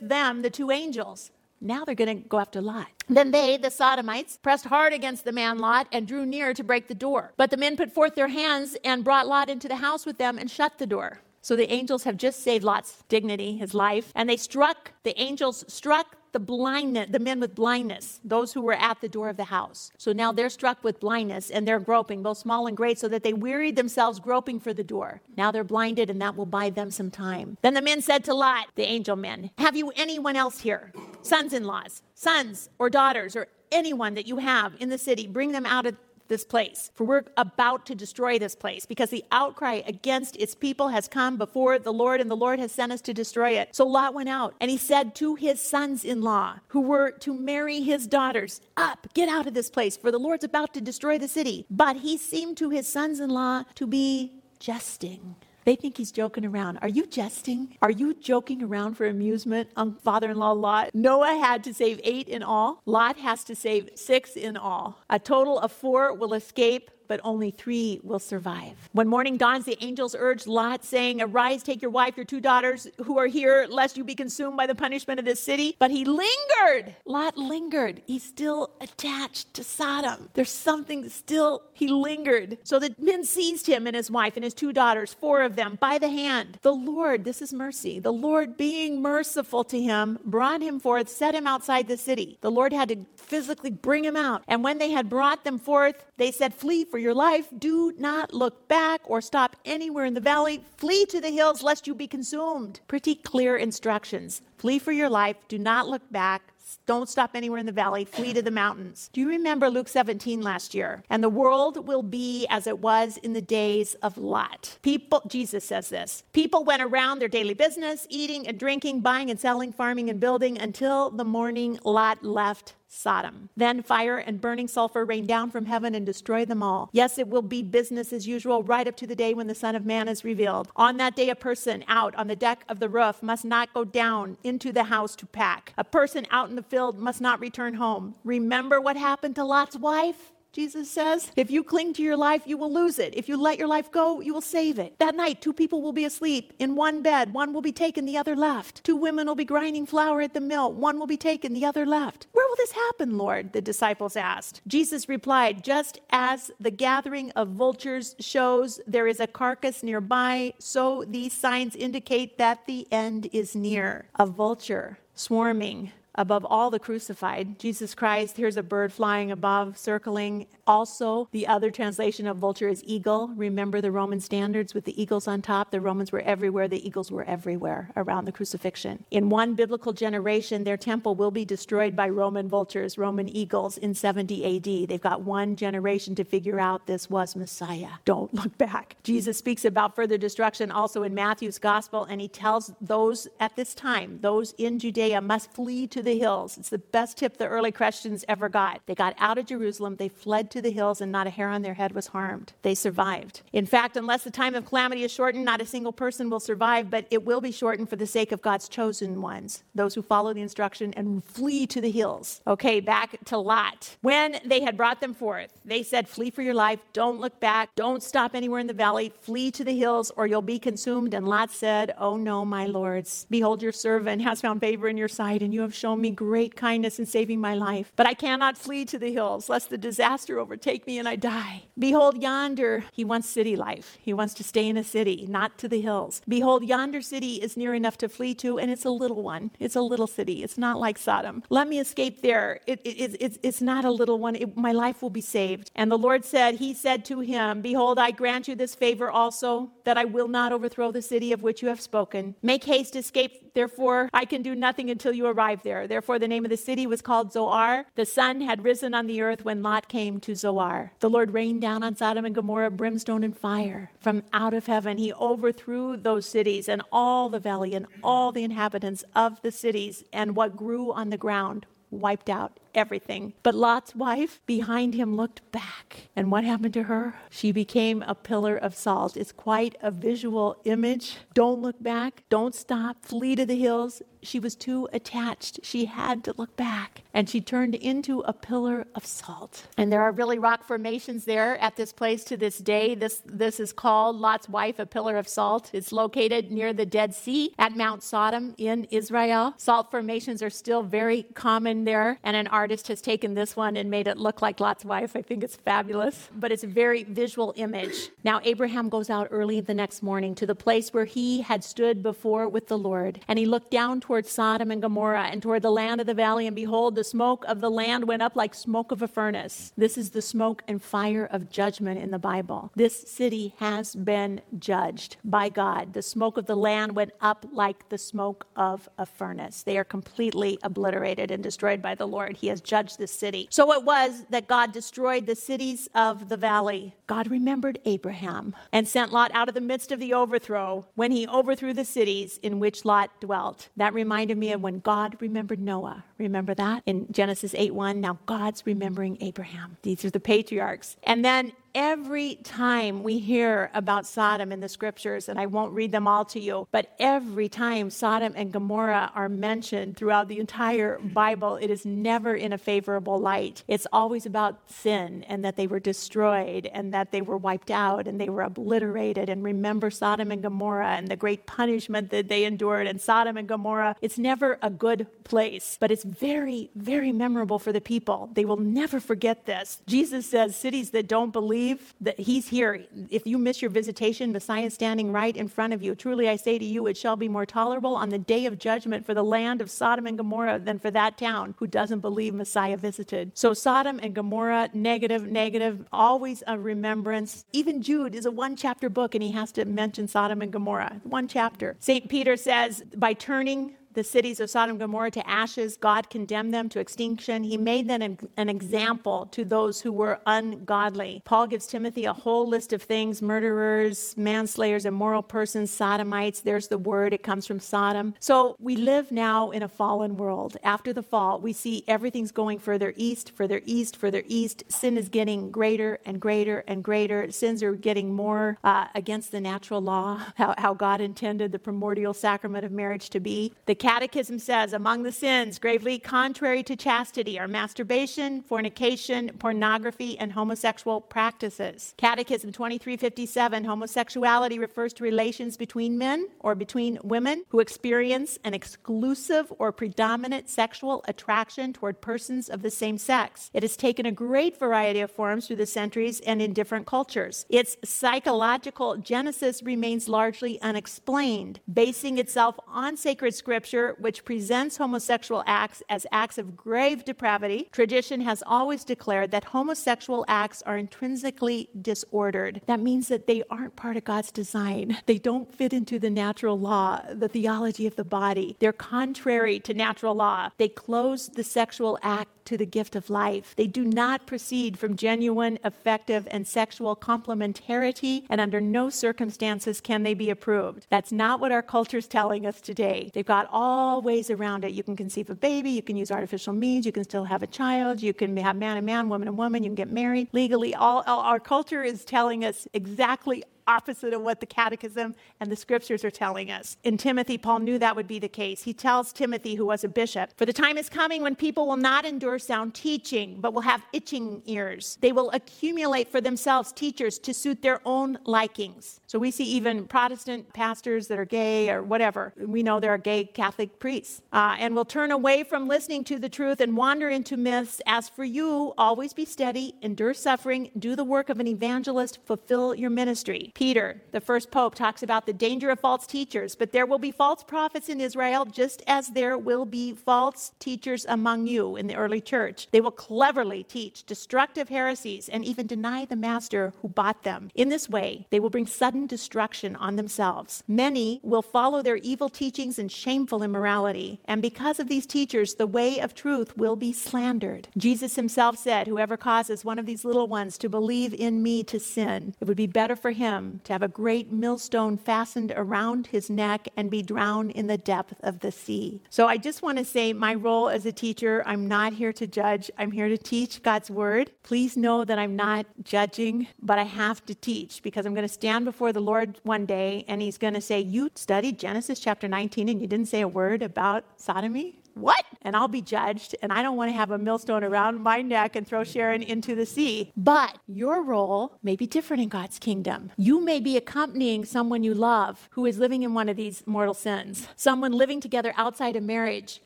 them, 0.02 0.42
the 0.42 0.50
two 0.50 0.72
angels. 0.72 1.30
Now 1.66 1.84
they're 1.84 1.96
going 1.96 2.22
to 2.22 2.30
go 2.30 2.38
after 2.40 2.62
Lot. 2.62 2.90
Then 3.10 3.32
they, 3.32 3.58
the 3.58 3.72
Sodomites, 3.72 4.38
pressed 4.38 4.66
hard 4.66 4.94
against 4.94 5.26
the 5.26 5.32
man 5.32 5.58
Lot 5.58 5.88
and 5.92 6.08
drew 6.08 6.24
near 6.24 6.54
to 6.54 6.64
break 6.64 6.88
the 6.88 6.94
door. 6.94 7.34
But 7.38 7.50
the 7.50 7.58
men 7.58 7.76
put 7.76 7.92
forth 7.92 8.14
their 8.14 8.28
hands 8.28 8.78
and 8.86 9.04
brought 9.04 9.28
Lot 9.28 9.50
into 9.50 9.68
the 9.68 9.78
house 9.78 10.06
with 10.06 10.20
them 10.20 10.38
and 10.38 10.50
shut 10.50 10.78
the 10.78 10.86
door. 10.86 11.22
So 11.42 11.56
the 11.56 11.72
angels 11.72 12.04
have 12.04 12.18
just 12.18 12.44
saved 12.44 12.64
Lot's 12.64 13.04
dignity, 13.10 13.58
his 13.58 13.74
life, 13.74 14.12
and 14.16 14.30
they 14.30 14.38
struck, 14.38 14.92
the 15.02 15.20
angels 15.20 15.66
struck 15.68 16.18
the 16.36 16.40
blindness, 16.42 17.08
the 17.12 17.20
men 17.20 17.40
with 17.40 17.56
blindness, 17.56 18.20
those 18.26 18.52
who 18.52 18.62
were 18.62 18.74
at 18.74 19.00
the 19.00 19.08
door 19.08 19.30
of 19.30 19.38
the 19.38 19.46
house. 19.46 19.90
So 19.98 20.12
now 20.12 20.34
they're 20.34 20.50
struck 20.50 20.84
with 20.84 21.00
blindness 21.00 21.50
and 21.50 21.66
they're 21.66 21.80
groping, 21.80 22.24
both 22.24 22.40
small 22.40 22.68
and 22.68 22.76
great, 22.76 23.00
so 23.00 23.08
that 23.08 23.24
they 23.24 23.32
wearied 23.32 23.78
themselves 23.78 24.20
groping 24.20 24.60
for 24.60 24.74
the 24.74 24.84
door. 24.84 25.22
Now 25.38 25.50
they're 25.50 25.64
blinded 25.64 26.10
and 26.10 26.22
that 26.22 26.36
will 26.36 26.46
buy 26.46 26.72
them 26.72 26.92
some 26.92 27.10
time. 27.10 27.58
Then 27.62 27.74
the 27.74 27.82
men 27.82 28.02
said 28.02 28.26
to 28.26 28.34
Lot, 28.34 28.68
the 28.76 28.84
angel 28.84 29.16
men, 29.16 29.50
Have 29.60 29.78
you 29.78 29.94
anyone 29.96 30.36
else 30.36 30.60
here? 30.60 30.92
Sons 31.22 31.54
in 31.54 31.64
laws, 31.64 32.02
sons 32.16 32.70
or 32.80 32.90
daughters, 32.90 33.38
or 33.38 33.48
anyone 33.72 34.14
that 34.16 34.28
you 34.28 34.36
have 34.36 34.74
in 34.82 34.90
the 34.90 34.98
city, 34.98 35.28
bring 35.28 35.54
them 35.54 35.66
out 35.66 35.86
of 35.86 35.96
this 36.28 36.44
place, 36.44 36.92
for 36.96 37.04
we're 37.04 37.24
about 37.38 37.86
to 37.88 37.96
destroy 37.96 38.40
this 38.40 38.56
place, 38.56 38.86
because 38.86 39.10
the 39.10 39.26
outcry 39.32 39.82
against 39.88 40.36
its 40.38 40.56
people 40.56 40.90
has 40.90 41.08
come 41.08 41.38
before 41.38 41.80
the 41.80 41.94
Lord, 41.94 42.22
and 42.22 42.30
the 42.30 42.36
Lord 42.36 42.60
has 42.60 42.72
sent 42.72 42.92
us 42.92 43.02
to 43.02 43.14
destroy 43.14 43.52
it. 43.52 43.76
So 43.76 43.86
Lot 43.86 44.14
went 44.14 44.30
out, 44.30 44.56
and 44.60 44.72
he 44.72 44.78
said 44.78 45.16
to 45.16 45.36
his 45.36 45.62
sons 45.62 46.04
in 46.04 46.22
law, 46.22 46.56
who 46.70 46.82
were 46.82 47.12
to 47.12 47.34
marry 47.34 47.82
his 47.82 48.08
daughters, 48.08 48.62
Up, 48.78 49.08
get 49.14 49.30
out 49.30 49.48
of 49.48 49.54
this 49.54 49.70
place, 49.70 49.98
for 49.98 50.12
the 50.12 50.20
Lord's 50.20 50.44
about 50.44 50.74
to 50.74 50.82
destroy 50.82 51.18
the 51.18 51.28
city. 51.28 51.66
But 51.70 51.98
he 51.98 52.18
seemed 52.18 52.58
to 52.58 52.70
his 52.70 52.88
sons 52.88 53.20
in 53.20 53.30
law 53.30 53.64
to 53.76 53.88
be 53.88 54.34
jesting. 54.60 55.36
They 55.66 55.76
think 55.76 55.98
he's 55.98 56.12
joking 56.12 56.46
around. 56.46 56.78
Are 56.84 56.88
you 56.88 57.08
jesting? 57.08 57.76
Are 57.82 57.90
you 57.90 58.14
joking 58.14 58.62
around 58.62 58.94
for 58.94 59.08
amusement 59.08 59.70
on 59.76 59.96
father 59.96 60.30
in 60.30 60.38
law 60.38 60.52
Lot? 60.52 60.92
Noah 60.94 61.40
had 61.42 61.64
to 61.64 61.74
save 61.74 62.00
eight 62.04 62.28
in 62.28 62.44
all. 62.44 62.84
Lot 62.86 63.18
has 63.18 63.44
to 63.46 63.56
save 63.56 63.90
six 63.96 64.36
in 64.36 64.58
all. 64.58 65.00
A 65.10 65.18
total 65.18 65.58
of 65.60 65.72
four 65.72 66.14
will 66.14 66.36
escape 66.36 66.92
but 67.08 67.20
only 67.24 67.52
three 67.52 68.00
will 68.04 68.20
survive. 68.20 68.90
When 68.92 69.08
morning 69.08 69.38
dawns, 69.38 69.66
the 69.66 69.78
angels 69.84 70.16
urged 70.18 70.48
Lot, 70.48 70.84
saying, 70.84 71.22
Arise, 71.22 71.64
take 71.64 71.82
your 71.82 71.92
wife, 71.92 72.18
your 72.18 72.26
two 72.26 72.42
daughters 72.42 72.88
who 73.04 73.18
are 73.18 73.28
here, 73.28 73.68
lest 73.70 73.98
you 73.98 74.04
be 74.04 74.16
consumed 74.16 74.58
by 74.58 74.68
the 74.68 74.76
punishment 74.76 75.20
of 75.20 75.26
this 75.26 75.42
city. 75.42 75.76
But 75.80 75.92
he 75.92 76.06
lingered. 76.06 76.96
Lot 77.06 77.38
lingered. 77.38 78.02
He's 78.06 78.24
still 78.24 78.72
attached 78.82 79.54
to 79.56 79.64
Sodom. 79.64 80.30
There's 80.34 80.52
something 80.52 81.10
still, 81.10 81.64
he 81.74 81.88
lingered. 81.88 82.58
So 82.64 82.80
the 82.80 82.96
men 82.98 83.24
seized 83.24 83.68
him 83.68 83.88
and 83.88 83.96
his 83.96 84.12
wife 84.12 84.36
and 84.36 84.44
his 84.44 84.54
two 84.54 84.74
daughters, 84.74 85.14
four 85.14 85.42
of 85.42 85.56
them, 85.56 85.78
by 85.80 85.98
the 85.98 86.10
hand. 86.10 86.60
The 86.62 86.74
Lord, 86.74 87.24
this 87.24 87.42
is 87.42 87.54
mercy, 87.54 88.00
the 88.00 88.14
Lord 88.14 88.58
being 88.58 89.02
merciful 89.02 89.64
to 89.66 89.82
him, 89.82 90.20
brought 90.26 90.62
him 90.62 90.80
forth, 90.80 91.10
set 91.10 91.36
him 91.36 91.48
outside 91.48 91.88
the 91.88 91.98
city. 91.98 92.38
The 92.42 92.52
Lord 92.52 92.74
had 92.74 92.90
to 92.90 93.06
physically 93.16 93.72
bring 93.72 94.04
him 94.04 94.16
out. 94.16 94.44
And 94.48 94.64
when 94.64 94.78
they 94.78 94.92
had 94.92 95.10
brought 95.10 95.44
them 95.44 95.60
forth, 95.60 96.04
they 96.18 96.32
said, 96.32 96.54
Flee 96.54 96.86
for 96.96 97.00
your 97.00 97.14
life. 97.14 97.50
Do 97.60 97.94
not 97.98 98.34
look 98.34 98.70
back 98.70 99.02
or 99.04 99.20
stop 99.20 99.58
anywhere 99.66 100.06
in 100.06 100.14
the 100.14 100.22
valley. 100.22 100.64
Flee 100.78 101.06
to 101.08 101.20
the 101.20 101.30
hills 101.30 101.62
lest 101.62 101.88
you 101.88 101.94
be 101.94 102.08
consumed. 102.08 102.80
Pretty 102.88 103.16
clear 103.16 103.58
instructions. 103.58 104.42
Flee 104.58 104.80
for 104.80 104.94
your 104.94 105.10
life. 105.10 105.36
Do 105.50 105.60
not 105.60 105.90
look 105.90 106.10
back. 106.10 106.54
Don't 106.86 107.10
stop 107.10 107.32
anywhere 107.36 107.60
in 107.60 107.66
the 107.66 107.74
valley. 107.74 108.06
Flee 108.06 108.32
to 108.32 108.42
the 108.42 108.50
mountains. 108.50 109.10
Do 109.12 109.20
you 109.20 109.28
remember 109.28 109.70
Luke 109.70 109.90
17 109.90 110.42
last 110.42 110.74
year? 110.74 111.04
And 111.10 111.22
the 111.22 111.28
world 111.28 111.86
will 111.86 112.02
be 112.02 112.48
as 112.50 112.66
it 112.66 112.80
was 112.80 113.18
in 113.18 113.34
the 113.34 113.42
days 113.42 113.96
of 113.96 114.18
Lot. 114.18 114.78
People, 114.82 115.22
Jesus 115.28 115.66
says 115.66 115.90
this 115.90 116.24
people 116.32 116.64
went 116.64 116.82
around 116.82 117.20
their 117.20 117.28
daily 117.28 117.56
business, 117.56 118.08
eating 118.10 118.48
and 118.48 118.58
drinking, 118.58 119.02
buying 119.02 119.30
and 119.30 119.40
selling, 119.40 119.74
farming 119.74 120.10
and 120.10 120.22
building 120.22 120.58
until 120.58 121.10
the 121.10 121.26
morning 121.26 121.78
Lot 121.84 122.24
left 122.24 122.74
Sodom. 122.88 123.50
Then 123.58 123.82
fire 123.82 124.18
and 124.18 124.40
burning 124.40 124.68
sulfur 124.68 125.06
rain 125.06 125.26
down 125.26 125.52
from 125.52 125.66
heaven 125.66 125.96
and 125.96 126.06
destroy 126.06 126.46
them 126.46 126.64
all. 126.64 126.90
Yes, 126.94 127.18
it 127.18 127.28
will 127.28 127.42
be 127.42 127.62
business 127.62 128.14
as 128.14 128.28
usual 128.28 128.64
right 128.64 128.88
up 128.88 128.96
to 128.98 129.08
the 129.08 129.16
day 129.16 129.34
when 129.34 129.48
the 129.48 129.56
Son 129.56 129.76
of 129.76 129.86
Man 129.86 130.08
is 130.08 130.24
revealed. 130.24 130.70
On 130.76 130.98
that 130.98 131.16
day, 131.16 131.30
a 131.30 131.36
person 131.36 131.84
out 131.88 132.16
on 132.16 132.28
the 132.28 132.36
deck 132.36 132.64
of 132.70 132.80
the 132.80 132.90
roof 132.90 133.22
must 133.22 133.46
not 133.46 133.74
go 133.74 133.84
down 133.84 134.38
into 134.44 134.72
the 134.72 134.86
house 134.86 135.16
to 135.18 135.26
pack. 135.26 135.74
A 135.78 135.84
person 135.84 136.26
out 136.32 136.50
in 136.50 136.56
the 136.56 136.64
field 136.64 136.98
must 136.98 137.22
not 137.22 137.40
return 137.40 137.76
home. 137.76 138.16
Remember 138.24 138.80
what 138.80 138.98
happened 138.98 139.36
to 139.36 139.44
Lot's 139.44 139.78
wife? 139.78 140.32
Jesus 140.56 140.90
says. 140.90 141.34
If 141.36 141.52
you 141.52 141.66
cling 141.66 141.92
to 141.96 142.02
your 142.02 142.16
life, 142.16 142.44
you 142.46 142.56
will 142.56 142.72
lose 142.72 142.98
it. 142.98 143.14
If 143.14 143.28
you 143.28 143.36
let 143.36 143.60
your 143.60 143.68
life 143.68 143.92
go, 143.92 144.22
you 144.22 144.34
will 144.34 144.40
save 144.40 144.80
it. 144.80 144.98
That 145.00 145.14
night, 145.14 145.42
two 145.42 145.52
people 145.52 145.82
will 145.82 145.92
be 145.92 146.06
asleep 146.06 146.54
in 146.60 146.76
one 146.76 147.02
bed. 147.02 147.34
One 147.34 147.52
will 147.52 147.62
be 147.62 147.74
taken, 147.74 148.06
the 148.06 148.18
other 148.18 148.38
left. 148.38 148.82
Two 148.86 148.96
women 148.96 149.28
will 149.28 149.36
be 149.36 149.44
grinding 149.44 149.86
flour 149.86 150.22
at 150.22 150.34
the 150.34 150.40
mill. 150.40 150.72
One 150.72 150.98
will 150.98 151.08
be 151.08 151.18
taken, 151.18 151.52
the 151.52 151.66
other 151.66 151.86
left. 151.86 152.28
Where 152.32 152.48
will 152.48 152.56
this 152.56 152.72
happen, 152.72 153.18
Lord? 153.18 153.52
The 153.52 153.62
disciples 153.62 154.16
asked. 154.16 154.62
Jesus 154.66 155.10
replied, 155.10 155.62
Just 155.62 156.00
as 156.12 156.52
the 156.58 156.72
gathering 156.72 157.32
of 157.32 157.50
vultures 157.50 158.16
shows 158.22 158.80
there 158.88 159.08
is 159.08 159.20
a 159.20 159.28
carcass 159.28 159.84
nearby, 159.84 160.54
so 160.58 161.04
these 161.06 161.34
signs 161.34 161.76
indicate 161.76 162.38
that 162.38 162.66
the 162.66 162.88
end 162.94 163.28
is 163.34 163.58
near. 163.58 164.06
A 164.16 164.26
vulture 164.26 165.00
swarming 165.16 165.92
above 166.18 166.46
all 166.46 166.70
the 166.70 166.80
crucified. 166.80 167.60
Jesus 167.60 167.94
Christ, 167.94 168.38
here's 168.38 168.58
a 168.58 168.64
bird 168.64 168.92
flying 168.92 169.32
above, 169.32 169.78
circling. 169.78 170.48
Also, 170.68 171.28
the 171.32 171.48
other 171.48 171.70
translation 171.70 172.26
of 172.28 172.38
vulture 172.38 172.68
is 172.68 172.84
eagle. 172.86 173.30
Remember 173.36 173.82
the 173.82 173.92
Roman 173.92 174.20
standards 174.20 174.74
with 174.74 174.86
the 174.86 175.00
eagles 175.02 175.28
on 175.28 175.42
top? 175.42 175.72
The 175.72 175.82
Romans 175.82 176.12
were 176.12 176.22
everywhere, 176.22 176.68
the 176.68 176.86
eagles 176.86 177.12
were 177.12 177.24
everywhere 177.24 177.92
around 177.96 178.26
the 178.26 178.32
crucifixion. 178.32 179.04
In 179.12 179.30
one 179.30 179.54
biblical 179.54 179.94
generation, 179.94 180.64
their 180.64 180.78
temple 180.78 181.16
will 181.16 181.32
be 181.32 181.46
destroyed 181.46 181.96
by 181.96 182.10
Roman 182.10 182.50
vultures, 182.50 182.98
Roman 182.98 183.30
eagles 183.30 183.78
in 183.78 183.94
70 183.94 184.58
AD. 184.58 184.90
They've 184.90 185.02
got 185.02 185.22
one 185.22 185.56
generation 185.56 186.16
to 186.16 186.24
figure 186.24 186.60
out 186.60 186.88
this 186.88 187.10
was 187.10 187.36
Messiah. 187.36 187.90
Don't 188.06 188.34
look 188.34 188.58
back. 188.58 188.96
Jesus 189.04 189.38
speaks 189.38 189.66
about 189.66 189.96
further 189.96 190.18
destruction 190.18 190.72
also 190.72 191.04
in 191.04 191.14
Matthew's 191.14 191.60
gospel, 191.60 192.06
and 192.06 192.22
he 192.22 192.28
tells 192.28 192.74
those 192.82 193.28
at 193.40 193.56
this 193.56 193.74
time, 193.74 194.20
those 194.22 194.54
in 194.58 194.80
Judea, 194.80 195.22
must 195.22 195.52
flee 195.52 195.88
to 195.88 196.02
the 196.06 196.18
hills. 196.18 196.58
It's 196.58 196.70
the 196.70 196.78
best 196.78 197.18
tip 197.18 197.38
the 197.38 197.48
early 197.48 197.72
Christians 197.72 198.24
ever 198.28 198.48
got. 198.50 198.82
They 198.86 198.96
got 198.96 199.16
out 199.20 199.38
of 199.38 199.46
Jerusalem, 199.46 199.98
they 199.98 200.08
fled 200.08 200.50
to 200.52 200.62
the 200.62 200.72
hills, 200.72 201.02
and 201.02 201.12
not 201.12 201.28
a 201.28 201.30
hair 201.30 201.50
on 201.50 201.62
their 201.62 201.74
head 201.74 201.94
was 201.94 202.08
harmed. 202.08 202.54
They 202.62 202.76
survived. 202.76 203.42
In 203.52 203.66
fact, 203.66 203.98
unless 203.98 204.24
the 204.24 204.32
time 204.32 204.56
of 204.56 204.66
calamity 204.66 205.04
is 205.04 205.12
shortened, 205.12 205.44
not 205.44 205.62
a 205.62 205.66
single 205.66 205.92
person 205.92 206.30
will 206.30 206.40
survive, 206.40 206.90
but 206.90 207.06
it 207.12 207.26
will 207.26 207.42
be 207.42 207.52
shortened 207.52 207.90
for 207.90 207.98
the 207.98 208.08
sake 208.08 208.32
of 208.32 208.42
God's 208.42 208.70
chosen 208.70 209.22
ones, 209.22 209.64
those 209.74 209.96
who 209.96 210.02
follow 210.02 210.34
the 210.34 210.42
instruction 210.42 210.94
and 210.96 211.24
flee 211.24 211.68
to 211.68 211.82
the 211.82 211.92
hills. 211.92 212.42
Okay, 212.48 212.80
back 212.80 213.18
to 213.26 213.38
Lot. 213.38 213.98
When 214.02 214.40
they 214.46 214.62
had 214.62 214.78
brought 214.78 215.02
them 215.02 215.14
forth, 215.14 215.52
they 215.66 215.84
said, 215.84 216.08
Flee 216.08 216.30
for 216.30 216.42
your 216.42 216.54
life, 216.54 216.80
don't 216.94 217.20
look 217.20 217.40
back, 217.40 217.76
don't 217.76 218.04
stop 218.04 218.36
anywhere 218.36 218.60
in 218.60 218.68
the 218.68 218.74
valley, 218.74 219.12
flee 219.22 219.52
to 219.52 219.64
the 219.64 219.78
hills, 219.78 220.12
or 220.16 220.28
you'll 220.28 220.42
be 220.42 220.60
consumed. 220.60 221.14
And 221.14 221.28
Lot 221.28 221.52
said, 221.52 221.94
Oh 221.98 222.16
no, 222.16 222.46
my 222.46 222.68
lords, 222.68 223.26
behold, 223.30 223.62
your 223.62 223.72
servant 223.72 224.22
has 224.22 224.42
found 224.42 224.62
favor 224.62 224.88
in 224.88 224.98
your 224.98 225.08
sight, 225.08 225.42
and 225.42 225.54
you 225.54 225.62
have 225.62 225.74
shown 225.74 225.95
shown 225.96 226.02
me 226.02 226.12
great 226.12 226.56
kindness 226.56 227.00
in 227.00 227.06
saving 227.06 227.40
my 227.40 227.54
life. 227.56 227.92
But 227.96 228.06
I 228.06 228.14
cannot 228.14 228.58
flee 228.58 228.84
to 228.86 229.00
the 229.00 229.14
hills, 229.14 229.48
lest 229.50 229.70
the 229.70 229.78
disaster 229.78 230.40
overtake 230.40 230.86
me 230.86 231.00
and 231.00 231.08
I 231.08 231.16
die. 231.16 231.64
Behold, 231.80 232.22
yonder, 232.22 232.84
he 232.92 233.06
wants 233.06 233.30
city 233.30 233.56
life. 233.56 233.98
He 234.02 234.14
wants 234.14 234.34
to 234.36 234.44
stay 234.44 234.68
in 234.68 234.78
a 234.78 234.84
city, 234.84 235.26
not 235.30 235.58
to 235.60 235.68
the 235.70 235.80
hills. 235.80 236.22
Behold, 236.28 236.66
yonder 236.66 237.02
city 237.02 237.36
is 237.36 237.56
near 237.56 237.74
enough 237.74 237.98
to 238.00 238.10
flee 238.10 238.34
to, 238.36 238.60
and 238.60 238.70
it's 238.72 238.86
a 238.86 238.90
little 238.90 239.24
one. 239.24 239.52
It's 239.60 239.76
a 239.76 239.82
little 239.82 240.08
city. 240.08 240.44
It's 240.44 240.58
not 240.58 240.80
like 240.80 240.98
Sodom. 240.98 241.44
Let 241.50 241.68
me 241.68 241.80
escape 241.80 242.22
there. 242.22 242.60
It, 242.68 242.82
it, 242.84 243.16
it, 243.22 243.40
it's 243.42 243.62
not 243.62 243.86
a 243.86 243.92
little 243.92 244.20
one. 244.20 244.36
my 244.56 244.74
life 244.74 245.02
will 245.02 245.10
be 245.10 245.22
saved. 245.22 245.72
And 245.76 245.90
the 245.90 245.98
Lord 245.98 246.26
said, 246.26 246.56
He 246.56 246.74
said 246.74 247.06
to 247.06 247.22
him, 247.22 247.62
Behold, 247.62 248.00
I 248.00 248.12
grant 248.12 248.48
you 248.48 248.56
this 248.56 248.76
favor 248.76 249.10
also, 249.10 249.72
that 249.86 249.98
I 249.98 250.06
will 250.06 250.28
not 250.28 250.52
overthrow 250.52 250.92
the 250.92 251.02
city 251.02 251.32
of 251.32 251.42
which 251.42 251.62
you 251.62 251.70
have 251.70 251.80
spoken. 251.80 252.36
Make 252.42 252.64
haste, 252.66 252.96
escape, 252.96 253.54
therefore, 253.54 254.10
I 254.14 254.26
can 254.26 254.42
do 254.42 254.56
nothing 254.56 254.90
until 254.90 255.14
you 255.14 255.26
arrive 255.28 255.62
there. 255.64 255.85
Therefore, 255.88 256.20
the 256.20 256.28
name 256.28 256.46
of 256.46 256.50
the 256.50 256.58
city 256.58 256.88
was 256.88 257.02
called 257.02 257.32
Zoar. 257.32 257.86
The 257.96 258.06
sun 258.06 258.42
had 258.42 258.64
risen 258.64 258.94
on 258.94 259.08
the 259.08 259.22
earth 259.22 259.46
when 259.46 259.64
Lot 259.64 259.88
came 259.88 260.20
to 260.22 260.36
Zoar. 260.36 260.92
The 261.00 261.10
Lord 261.10 261.34
rained 261.34 261.62
down 261.62 261.84
on 261.84 261.96
Sodom 261.96 262.26
and 262.26 262.36
Gomorrah 262.36 262.72
brimstone 262.72 263.24
and 263.24 263.38
fire 263.38 263.92
from 264.00 264.24
out 264.34 264.54
of 264.54 264.68
heaven. 264.68 264.98
He 264.98 265.14
overthrew 265.14 265.98
those 265.98 266.26
cities 266.26 266.68
and 266.68 266.82
all 266.92 267.30
the 267.30 267.40
valley 267.40 267.74
and 267.74 267.88
all 268.04 268.32
the 268.32 268.44
inhabitants 268.44 269.04
of 269.16 269.42
the 269.42 269.52
cities 269.52 270.04
and 270.12 270.36
what 270.36 270.56
grew 270.58 270.92
on 270.92 271.10
the 271.10 271.18
ground 271.18 271.66
wiped 271.92 272.30
out 272.30 272.60
everything. 272.74 273.34
But 273.44 273.56
Lot's 273.56 273.96
wife 273.96 274.40
behind 274.46 274.94
him 274.94 275.16
looked 275.16 275.50
back. 275.52 276.10
And 276.16 276.32
what 276.32 276.44
happened 276.44 276.74
to 276.74 276.84
her? 276.84 277.16
She 277.30 277.52
became 277.52 278.04
a 278.04 278.16
pillar 278.16 278.58
of 278.58 278.76
salt. 278.76 279.16
It's 279.16 279.32
quite 279.32 279.76
a 279.82 279.92
visual 279.92 280.58
image. 280.66 281.18
Don't 281.34 281.62
look 281.62 281.82
back. 281.82 282.24
Don't 282.30 282.54
stop. 282.54 283.06
Flee 283.06 283.36
to 283.36 283.46
the 283.46 283.58
hills. 283.58 284.02
She 284.26 284.40
was 284.40 284.56
too 284.56 284.90
attached. 284.92 285.60
She 285.64 285.86
had 285.86 286.24
to 286.26 286.34
look 286.38 286.56
back. 286.56 287.04
And 287.14 287.30
she 287.30 287.40
turned 287.40 287.76
into 287.76 288.20
a 288.22 288.34
pillar 288.34 288.88
of 288.96 289.06
salt. 289.06 289.68
And 289.78 289.92
there 289.92 290.02
are 290.02 290.12
really 290.12 290.40
rock 290.40 290.66
formations 290.66 291.26
there 291.26 291.58
at 291.60 291.76
this 291.76 291.94
place 291.94 292.24
to 292.26 292.38
this 292.38 292.58
day. 292.58 292.96
This, 292.96 293.22
this 293.26 293.60
is 293.60 293.72
called 293.72 294.18
Lot's 294.18 294.50
wife, 294.50 294.80
a 294.80 294.86
pillar 294.86 295.16
of 295.16 295.28
salt. 295.28 295.70
It's 295.74 295.92
located 295.92 296.52
near 296.52 296.74
the 296.74 296.86
Dead 296.86 297.14
Sea 297.14 297.54
at 297.58 297.78
Mount 297.78 298.04
Sodom 298.04 298.56
in 298.58 298.86
Israel. 298.92 299.54
Salt 299.58 299.92
formations 299.92 300.42
are 300.42 300.50
still 300.50 300.84
very 300.84 301.24
common 301.34 301.86
there. 301.86 302.20
And 302.24 302.36
an 302.36 302.48
artist 302.48 302.88
has 302.90 303.02
taken 303.02 303.36
this 303.36 303.56
one 303.56 303.78
and 303.78 303.90
made 303.90 304.08
it 304.08 304.18
look 304.18 304.42
like 304.42 304.60
Lot's 304.60 304.84
wife. 304.84 305.16
I 305.16 305.22
think 305.22 305.44
it's 305.44 305.56
fabulous. 305.56 306.30
But 306.36 306.52
it's 306.52 306.64
a 306.64 306.68
very 306.68 307.04
visual 307.04 307.54
image. 307.56 308.10
Now, 308.24 308.42
Abraham 308.44 308.90
goes 308.90 309.10
out 309.10 309.28
early 309.30 309.62
the 309.62 309.74
next 309.74 310.02
morning 310.02 310.36
to 310.36 310.46
the 310.46 310.56
place 310.56 310.94
where 310.94 311.06
he 311.06 311.42
had 311.42 311.64
stood 311.64 312.02
before 312.02 312.50
with 312.50 312.68
the 312.68 312.78
Lord. 312.78 313.20
And 313.28 313.38
he 313.38 313.46
looked 313.46 313.72
down 313.72 314.02
toward 314.02 314.15
toward 314.16 314.26
Sodom 314.26 314.72
and 314.72 314.82
Gomorrah 314.82 315.26
and 315.26 315.44
toward 315.44 315.62
the 315.62 315.70
land 315.70 316.00
of 316.00 316.08
the 316.08 316.14
valley, 316.14 316.48
and 316.48 316.56
behold, 316.56 316.96
the 316.96 317.04
smoke 317.04 317.44
of 317.50 317.60
the 317.60 317.70
land 317.70 318.08
went 318.08 318.22
up 318.22 318.34
like 318.34 318.56
smoke 318.56 318.94
of 318.94 319.02
a 319.02 319.10
furnace. 319.10 319.74
This 319.76 319.98
is 319.98 320.12
the 320.12 320.22
smoke 320.22 320.64
and 320.70 320.82
fire 320.82 321.28
of 321.30 321.50
judgment 321.50 322.00
in 322.00 322.12
the 322.12 322.18
Bible. 322.18 322.72
This 322.78 323.12
city 323.12 323.56
has 323.58 323.94
been 323.94 324.40
judged 324.58 325.18
by 325.26 325.50
God. 325.50 325.92
The 325.92 326.02
smoke 326.02 326.38
of 326.38 326.46
the 326.46 326.56
land 326.56 326.96
went 326.96 327.12
up 327.20 327.46
like 327.52 327.90
the 327.90 327.98
smoke 327.98 328.48
of 328.56 328.88
a 328.98 329.06
furnace. 329.06 329.64
They 329.64 329.78
are 329.78 329.84
completely 329.84 330.60
obliterated 330.64 331.30
and 331.30 331.44
destroyed 331.44 331.82
by 331.82 331.96
the 331.96 332.08
Lord. 332.08 332.38
He 332.38 332.48
has 332.48 332.62
judged 332.62 332.98
this 332.98 333.12
city. 333.12 333.50
So 333.52 333.74
it 333.74 333.84
was 333.84 334.24
that 334.30 334.48
God 334.48 334.72
destroyed 334.72 335.26
the 335.26 335.36
cities 335.36 335.90
of 335.94 336.30
the 336.30 336.38
valley. 336.38 336.96
God 337.08 337.30
remembered 337.30 337.80
Abraham 337.84 338.56
and 338.72 338.88
sent 338.88 339.12
Lot 339.12 339.32
out 339.34 339.50
of 339.50 339.56
the 339.56 339.60
midst 339.60 339.92
of 339.92 340.00
the 340.00 340.14
overthrow 340.14 340.88
when 340.96 341.12
he 341.12 341.28
overthrew 341.28 341.74
the 341.74 341.84
cities 341.84 342.40
in 342.42 342.60
which 342.60 342.86
Lot 342.86 343.12
dwelt. 343.20 343.68
That 343.76 343.94
reminded 344.06 344.38
me 344.38 344.52
of 344.52 344.62
when 344.62 344.80
God 344.82 345.18
remembered 345.20 345.60
Noah. 345.60 346.04
Remember 346.20 346.54
that 346.54 346.84
in 346.86 347.08
Genesis 347.12 347.56
8 347.58 347.74
1? 347.74 348.00
Now 348.00 348.20
God's 348.28 348.62
remembering 348.64 349.18
Abraham. 349.20 349.78
These 349.82 350.06
are 350.06 350.12
the 350.12 350.20
patriarchs. 350.20 350.96
And 351.04 351.26
then 351.26 351.54
every 351.76 352.36
time 352.36 353.04
we 353.04 353.20
hear 353.20 353.70
about 353.74 354.08
Sodom 354.08 354.54
in 354.54 354.62
the 354.62 354.70
scriptures, 354.70 355.28
and 355.28 355.38
I 355.38 355.46
won't 355.46 355.74
read 355.74 355.92
them 355.92 356.08
all 356.08 356.24
to 356.26 356.40
you, 356.40 356.68
but 356.72 356.96
every 356.98 357.50
time 357.50 357.90
Sodom 357.90 358.34
and 358.36 358.52
Gomorrah 358.52 359.12
are 359.14 359.28
mentioned 359.28 359.98
throughout 359.98 360.30
the 360.30 360.40
entire 360.40 360.98
Bible, 361.00 361.58
it 361.58 361.70
is 361.70 361.86
never 361.86 362.34
in 362.34 362.54
a 362.54 362.58
favorable 362.58 363.20
light. 363.20 363.64
It's 363.68 363.86
always 363.92 364.26
about 364.26 364.72
sin 364.72 365.26
and 365.28 365.44
that 365.44 365.58
they 365.58 365.68
were 365.68 365.82
destroyed 365.82 366.66
and 366.74 366.94
that 366.94 367.12
they 367.12 367.22
were 367.22 367.38
wiped 367.38 367.70
out 367.70 368.08
and 368.08 368.20
they 368.20 368.30
were 368.30 368.42
obliterated. 368.42 369.28
And 369.28 369.44
remember 369.44 369.92
Sodom 369.92 370.32
and 370.32 370.42
Gomorrah 370.42 370.96
and 370.96 371.10
the 371.10 371.18
great 371.18 371.46
punishment 371.46 372.10
that 372.12 372.30
they 372.30 372.46
endured. 372.46 372.88
And 372.88 373.02
Sodom 373.02 373.36
and 373.36 373.50
Gomorrah, 373.50 373.98
it's 374.02 374.18
never 374.18 374.58
a 374.62 374.70
good 374.70 375.08
place, 375.26 375.78
but 375.78 375.92
it's 375.92 376.04
very, 376.04 376.70
very 376.76 377.12
memorable 377.12 377.60
for 377.60 377.74
the 377.74 377.82
people. 377.82 378.30
They 378.34 378.46
will 378.46 378.58
never 378.58 379.02
forget 379.02 379.46
this. 379.46 379.82
Jesus 379.88 380.26
says, 380.26 380.56
Cities 380.56 380.92
that 380.92 381.08
don't 381.08 381.34
believe, 381.34 381.65
believe 381.74 381.94
that 382.02 382.20
He's 382.20 382.48
here. 382.50 382.86
If 383.10 383.26
you 383.26 383.38
miss 383.38 383.62
your 383.62 383.72
visitation, 383.72 384.32
Messiah 384.32 384.66
is 384.66 384.74
standing 384.74 385.12
right 385.12 385.36
in 385.36 385.48
front 385.48 385.74
of 385.74 385.82
you. 385.82 385.96
Truly, 385.96 386.30
I 386.30 386.36
say 386.36 386.58
to 386.58 386.66
you, 386.66 386.88
it 386.88 386.98
shall 386.98 387.16
be 387.16 387.28
more 387.28 387.46
tolerable 387.46 387.96
on 387.96 388.10
the 388.10 388.18
day 388.18 388.46
of 388.46 388.60
judgment 388.60 389.06
for 389.06 389.14
the 389.14 389.24
land 389.24 389.62
of 389.62 389.72
Sodom 389.72 390.06
and 390.06 390.18
Gomorrah 390.18 390.60
than 390.60 390.80
for 390.80 390.92
that 390.92 391.18
town 391.18 391.56
who 391.58 391.68
doesn't 391.68 392.00
believe 392.00 392.34
Messiah 392.34 392.78
visited. 392.78 393.32
So, 393.34 393.54
Sodom 393.54 394.00
and 394.02 394.14
Gomorrah, 394.14 394.70
negative, 394.74 395.28
negative, 395.28 395.86
always 395.92 396.44
a 396.48 396.58
remembrance. 396.58 397.46
Even 397.54 397.82
Jude 397.82 398.16
is 398.16 398.26
a 398.26 398.32
one 398.32 398.56
chapter 398.56 398.90
book 398.90 399.16
and 399.16 399.24
he 399.24 399.32
has 399.32 399.52
to 399.54 399.66
mention 399.66 400.08
Sodom 400.08 400.42
and 400.42 400.52
Gomorrah. 400.52 401.02
One 401.04 401.28
chapter. 401.28 401.76
St. 401.80 402.10
Peter 402.10 402.38
says, 402.38 402.84
by 402.96 403.14
turning 403.14 403.76
the 403.96 404.04
cities 404.04 404.40
of 404.40 404.50
Sodom 404.50 404.72
and 404.72 404.80
Gomorrah 404.80 405.12
to 405.12 405.28
ashes. 405.28 405.78
God 405.78 406.10
condemned 406.10 406.54
them 406.54 406.70
to 406.70 406.80
extinction. 406.80 407.44
He 407.44 407.58
made 407.58 407.88
them 407.88 408.18
an, 408.38 408.50
example 408.50 409.28
to 409.32 409.44
those 409.44 409.82
who 409.82 409.92
were 409.92 410.20
ungodly. 410.26 411.22
Paul 411.26 411.48
gives 411.48 411.66
Timothy 411.66 412.06
a 412.06 412.14
whole 412.14 412.48
list 412.48 412.74
of 412.74 412.82
things 412.82 413.22
murderers, 413.22 414.14
manslayers, 414.18 414.86
immoral 414.86 415.24
persons, 415.24 415.72
sodomites. 415.72 416.42
There's 416.42 416.68
the 416.68 416.78
word, 416.78 417.14
it 417.14 417.24
comes 417.24 417.48
from 417.48 417.60
Sodom. 417.60 418.14
So 418.20 418.56
we 418.60 418.76
live 418.76 419.12
now 419.12 419.52
in 419.52 419.64
a 419.64 419.68
fallen 419.68 420.18
world. 420.18 420.58
After 420.64 420.94
the 420.94 421.04
fall, 421.04 421.40
we 421.40 421.54
see 421.54 421.84
everything's 421.88 422.32
going 422.32 422.60
further 422.60 422.94
east, 422.96 423.32
further 423.36 423.62
east, 423.66 423.98
further 423.98 424.24
east. 424.28 424.64
Sin 424.70 424.98
is 424.98 425.10
getting 425.10 425.52
greater 425.52 426.00
and 426.06 426.20
greater 426.20 426.64
and 426.68 426.84
greater. 426.84 427.32
Sins 427.32 427.64
are 427.64 427.74
getting 427.74 428.14
more 428.14 428.58
uh, 428.64 428.88
against 428.94 429.32
the 429.32 429.42
natural 429.42 429.82
law, 429.82 430.22
how, 430.36 430.54
how 430.58 430.74
God 430.74 431.02
intended 431.02 431.52
the 431.52 431.60
primordial 431.60 432.14
sacrament 432.14 432.66
of 432.66 432.72
marriage 432.72 433.10
to 433.12 433.20
be. 433.20 433.54
The 433.66 433.76
Catechism 433.86 434.40
says 434.40 434.74
among 434.74 435.04
the 435.04 435.12
sins 435.12 435.60
gravely 435.60 436.00
contrary 436.00 436.64
to 436.64 436.76
chastity 436.76 437.40
are 437.40 437.48
masturbation, 437.48 438.42
fornication, 438.42 439.30
pornography, 439.38 440.18
and 440.18 440.32
homosexual 440.32 441.00
practices. 441.00 441.94
Catechism 441.96 442.52
2357 442.52 443.64
homosexuality 443.64 444.58
refers 444.58 444.92
to 444.94 445.04
relations 445.04 445.56
between 445.56 446.00
men 446.00 446.28
or 446.40 446.56
between 446.56 446.98
women 447.04 447.44
who 447.50 447.60
experience 447.60 448.40
an 448.44 448.56
exclusive 448.56 449.54
or 449.60 449.72
predominant 449.72 450.50
sexual 450.50 451.06
attraction 451.08 451.72
toward 451.72 452.02
persons 452.02 452.50
of 452.50 452.64
the 452.64 452.72
same 452.72 452.98
sex. 452.98 453.52
It 453.54 453.62
has 453.62 453.78
taken 453.78 454.08
a 454.08 454.12
great 454.12 454.58
variety 454.58 455.02
of 455.02 455.12
forms 455.12 455.46
through 455.46 455.58
the 455.58 455.68
centuries 455.68 456.22
and 456.22 456.42
in 456.42 456.54
different 456.54 456.88
cultures. 456.88 457.46
Its 457.50 457.78
psychological 457.86 458.98
genesis 458.98 459.62
remains 459.62 460.10
largely 460.10 460.60
unexplained, 460.64 461.60
basing 461.72 462.18
itself 462.18 462.56
on 462.68 462.98
sacred 462.98 463.36
scripture 463.36 463.75
which 464.00 464.26
presents 464.26 464.78
homosexual 464.78 465.44
acts 465.46 465.84
as 465.90 466.06
acts 466.12 466.38
of 466.38 466.56
grave 466.56 467.06
depravity, 467.06 467.70
tradition 467.72 468.22
has 468.22 468.44
always 468.46 468.84
declared 468.84 469.32
that 469.32 469.46
homosexual 469.46 470.26
acts 470.28 470.62
are 470.64 470.78
intrinsically 470.78 471.70
disordered. 471.82 472.62
That 472.66 472.80
means 472.80 473.08
that 473.08 473.28
they 473.28 473.44
aren't 473.50 473.76
part 473.76 473.98
of 473.98 474.04
God's 474.04 474.32
design. 474.32 474.98
They 475.06 475.18
don't 475.18 475.54
fit 475.54 475.74
into 475.74 476.00
the 476.00 476.10
natural 476.10 476.60
law, 476.60 477.02
the 477.12 477.28
theology 477.28 477.88
of 477.88 477.96
the 477.96 478.04
body. 478.04 478.56
They're 478.60 478.74
contrary 478.74 479.60
to 479.62 479.74
natural 479.74 480.16
law. 480.16 480.50
They 480.58 480.70
close 480.70 481.30
the 481.30 481.44
sexual 481.44 482.00
act 482.02 482.30
to 482.46 482.58
the 482.58 482.66
gift 482.66 482.96
of 482.96 483.10
life. 483.10 483.54
They 483.56 483.68
do 483.68 483.84
not 483.84 484.26
proceed 484.26 484.78
from 484.78 484.96
genuine, 484.96 485.60
affective, 485.64 486.28
and 486.32 486.48
sexual 486.48 486.96
complementarity, 486.96 488.26
and 488.30 488.40
under 488.40 488.62
no 488.62 488.90
circumstances 488.90 489.82
can 489.82 490.04
they 490.04 490.14
be 490.14 490.30
approved. 490.30 490.88
That's 490.90 491.12
not 491.12 491.40
what 491.40 491.52
our 491.52 491.62
culture 491.62 491.98
is 491.98 492.08
telling 492.08 492.46
us 492.46 492.62
today. 492.62 493.12
They've 493.14 493.26
got 493.26 493.48
all 493.52 494.02
ways 494.02 494.30
around 494.30 494.64
it. 494.64 494.72
You 494.72 494.84
can 494.84 494.96
conceive 494.96 495.30
a 495.30 495.36
baby, 495.36 495.72
you 495.72 495.82
can 495.82 495.98
use 495.98 496.12
artificial 496.12 496.54
means, 496.54 496.86
you 496.86 496.92
can 496.92 497.04
still 497.04 497.26
have 497.26 497.44
a 497.44 497.48
child, 497.48 498.02
you 498.02 498.14
can 498.14 498.36
have 498.38 498.56
man 498.56 498.78
and 498.78 498.86
man, 498.86 499.10
woman 499.10 499.28
and 499.28 499.38
woman, 499.38 499.64
you 499.64 499.70
can 499.70 499.76
get 499.76 499.92
married 499.92 500.30
legally. 500.32 500.76
All, 500.76 501.04
all 501.08 501.22
our 501.22 501.40
culture 501.40 501.84
is 501.84 502.06
telling 502.06 502.46
us 502.46 502.68
exactly 502.74 503.44
opposite 503.68 504.14
of 504.14 504.22
what 504.22 504.40
the 504.40 504.46
catechism 504.46 505.16
and 505.40 505.52
the 505.52 505.56
scriptures 505.56 506.04
are 506.04 506.12
telling 506.12 506.52
us. 506.52 506.78
In 506.84 506.98
Timothy, 506.98 507.38
Paul 507.38 507.60
knew 507.60 507.80
that 507.80 507.96
would 507.96 508.08
be 508.08 508.20
the 508.20 508.30
case. 508.30 508.64
He 508.64 508.74
tells 508.74 509.12
Timothy, 509.12 509.56
who 509.56 509.66
was 509.66 509.84
a 509.84 509.90
bishop, 509.90 510.32
For 510.38 510.46
the 510.46 510.54
time 510.54 510.78
is 510.78 510.90
coming 510.90 511.22
when 511.22 511.36
people 511.36 511.68
will 511.68 511.78
not 511.78 512.06
endure 512.06 512.40
sound 512.40 512.74
teaching, 512.74 513.38
but 513.40 513.54
will 513.54 513.62
have 513.62 513.82
itching 513.94 514.42
ears. 514.46 514.98
They 515.02 515.12
will 515.12 515.32
accumulate 515.32 516.10
for 516.10 516.22
themselves 516.22 516.72
teachers 516.72 517.20
to 517.20 517.34
suit 517.34 517.62
their 517.62 517.82
own 517.86 518.18
likings. 518.26 519.02
So 519.08 519.20
we 519.20 519.32
see 519.32 519.46
even 519.46 519.86
Protestant 519.88 520.52
pastors 520.54 521.08
that 521.08 521.20
are 521.20 521.26
gay 521.26 521.70
or 521.70 521.84
whatever. 521.84 522.34
We 522.38 522.64
know 522.64 522.80
there 522.80 522.94
are 522.94 522.98
gay 522.98 523.26
Catholic 523.26 523.80
priests. 523.80 524.22
Uh, 524.34 524.56
and 524.60 524.76
will 524.76 524.86
turn 524.86 525.12
away 525.12 525.44
from 525.44 525.68
listening 525.68 526.04
to 526.06 526.20
the 526.20 526.30
truth 526.30 526.60
and 526.60 526.76
wander 526.76 527.10
into 527.10 527.38
myths. 527.38 527.82
As 527.86 528.10
for 528.10 528.24
you, 528.24 528.74
always 528.78 529.14
be 529.14 529.26
steady, 529.26 529.76
endure 529.82 530.14
suffering, 530.14 530.72
do 530.78 530.96
the 530.96 531.04
work 531.04 531.30
of 531.30 531.40
an 531.40 531.48
evangelist, 531.48 532.20
fulfill 532.26 532.76
your 532.76 532.90
ministry. 532.90 533.52
Peter, 533.56 534.02
the 534.12 534.20
first 534.20 534.52
pope, 534.52 534.76
talks 534.76 535.02
about 535.02 535.26
the 535.26 535.32
danger 535.32 535.70
of 535.70 535.80
false 535.80 536.06
teachers, 536.06 536.56
but 536.56 536.74
there 536.74 536.86
will 536.86 537.00
be 537.00 537.10
false 537.10 537.42
prophets 537.42 537.88
in 537.88 538.02
Israel 538.02 538.44
just 538.44 538.84
as 538.86 539.08
there 539.08 539.38
will 539.38 539.64
be 539.64 539.94
false 539.94 540.52
teachers 540.60 541.06
among 541.08 541.48
you 541.48 541.78
in 541.78 541.88
the 541.88 541.96
early 541.96 542.20
church. 542.20 542.68
They 542.72 542.82
will 542.82 542.92
cleverly 542.92 543.64
teach 543.64 544.06
destructive 544.06 544.68
heresies 544.68 545.30
and 545.30 545.46
even 545.46 545.68
deny 545.68 546.04
the 546.04 546.18
master 546.18 546.74
who 546.82 546.90
bought 546.90 547.24
them. 547.24 547.50
In 547.56 547.70
this 547.70 547.88
way, 547.88 548.28
they 548.30 548.42
will 548.42 548.50
bring 548.50 548.68
sudden 548.68 549.08
destruction 549.08 549.78
on 549.78 549.96
themselves. 549.96 550.62
Many 550.68 551.22
will 551.24 551.42
follow 551.42 551.82
their 551.82 551.96
evil 551.96 552.28
teachings 552.28 552.78
and 552.78 552.92
shameful 552.92 553.42
immorality, 553.42 554.20
and 554.26 554.42
because 554.42 554.82
of 554.82 554.90
these 554.90 555.06
teachers, 555.06 555.56
the 555.56 555.66
way 555.66 556.00
of 556.00 556.14
truth 556.14 556.58
will 556.58 556.76
be 556.76 556.92
slandered. 556.92 557.70
Jesus 557.78 558.18
himself 558.18 558.58
said, 558.58 558.88
Whoever 558.88 559.16
causes 559.16 559.64
one 559.64 559.80
of 559.80 559.86
these 559.86 560.04
little 560.04 560.28
ones 560.28 560.58
to 560.58 560.68
believe 560.68 561.14
in 561.14 561.42
me 561.42 561.64
to 561.64 561.80
sin, 561.80 562.36
it 562.42 562.48
would 562.50 562.58
be 562.58 562.68
better 562.68 562.98
for 562.98 563.12
him 563.12 563.45
to 563.64 563.74
have 563.74 563.82
a 563.84 563.88
great 563.88 564.32
millstone 564.32 564.98
fastened 564.98 565.54
around 565.56 566.08
his 566.08 566.30
neck 566.30 566.68
and 566.78 566.90
be 566.90 567.02
drowned 567.02 567.52
in 567.52 567.68
the 567.68 567.78
depth 567.78 568.16
of 568.22 568.40
the 568.40 568.52
sea. 568.52 569.02
So 569.10 569.28
I 569.28 569.38
just 569.38 569.62
want 569.62 569.78
to 569.78 569.86
say 569.86 570.14
my 570.14 570.34
role 570.34 570.70
as 570.70 570.86
a 570.86 570.92
teacher, 570.92 571.44
I'm 571.46 571.68
not 571.68 571.94
here 571.94 572.14
to 572.14 572.28
judge, 572.28 572.70
I'm 572.78 572.92
here 572.92 573.08
to 573.08 573.18
teach 573.18 573.64
God's 573.64 573.90
word. 573.90 574.32
Please 574.44 574.78
know 574.78 575.06
that 575.06 575.20
I'm 575.20 575.36
not 575.36 575.66
judging, 575.84 576.48
but 576.62 576.80
I 576.80 576.84
have 576.84 577.26
to 577.26 577.36
teach 577.36 577.82
because 577.84 578.06
I'm 578.06 578.14
going 578.14 578.28
to 578.28 578.34
stand 578.34 578.66
before 578.66 578.94
the 578.94 579.00
Lord 579.00 579.40
one 579.44 579.66
day 579.66 580.06
and 580.08 580.22
he's 580.22 580.38
going 580.38 580.54
to 580.54 580.62
say, 580.62 580.80
You 580.80 581.10
studied 581.16 581.60
Genesis 581.60 582.00
chapter 582.00 582.28
19 582.28 582.70
and 582.70 582.82
you 582.82 582.88
didn't 582.88 583.08
say 583.08 583.22
a 583.22 583.28
word 583.28 583.62
about 583.62 584.06
sodomy? 584.18 584.80
What? 584.96 585.26
And 585.42 585.56
I'll 585.56 585.68
be 585.68 585.82
judged, 585.82 586.36
and 586.42 586.52
I 586.52 586.64
don't 586.64 586.78
want 586.78 586.90
to 586.90 586.98
have 586.98 587.12
a 587.12 587.18
millstone 587.18 587.64
around 587.64 588.02
my 588.02 588.22
neck 588.22 588.56
and 588.56 588.66
throw 588.66 588.84
Sharon 588.84 589.22
into 589.22 589.54
the 589.54 589.66
sea. 589.66 590.12
But 590.18 590.58
your 590.68 591.04
role 591.04 591.58
may 591.62 591.76
be 591.76 591.86
different 591.86 592.24
in 592.24 592.30
God's 592.30 592.58
kingdom. 592.58 593.12
You 593.18 593.44
may 593.44 593.60
be 593.60 593.78
accompanying 593.78 594.46
someone 594.46 594.84
you 594.84 594.94
love 594.94 595.48
who 595.52 595.66
is 595.66 595.78
living 595.78 596.04
in 596.04 596.14
one 596.14 596.30
of 596.30 596.38
these 596.38 596.64
mortal 596.66 596.94
sins, 596.94 597.48
someone 597.56 597.92
living 597.92 598.22
together 598.22 598.54
outside 598.58 598.96
of 598.96 599.04
marriage, 599.04 599.62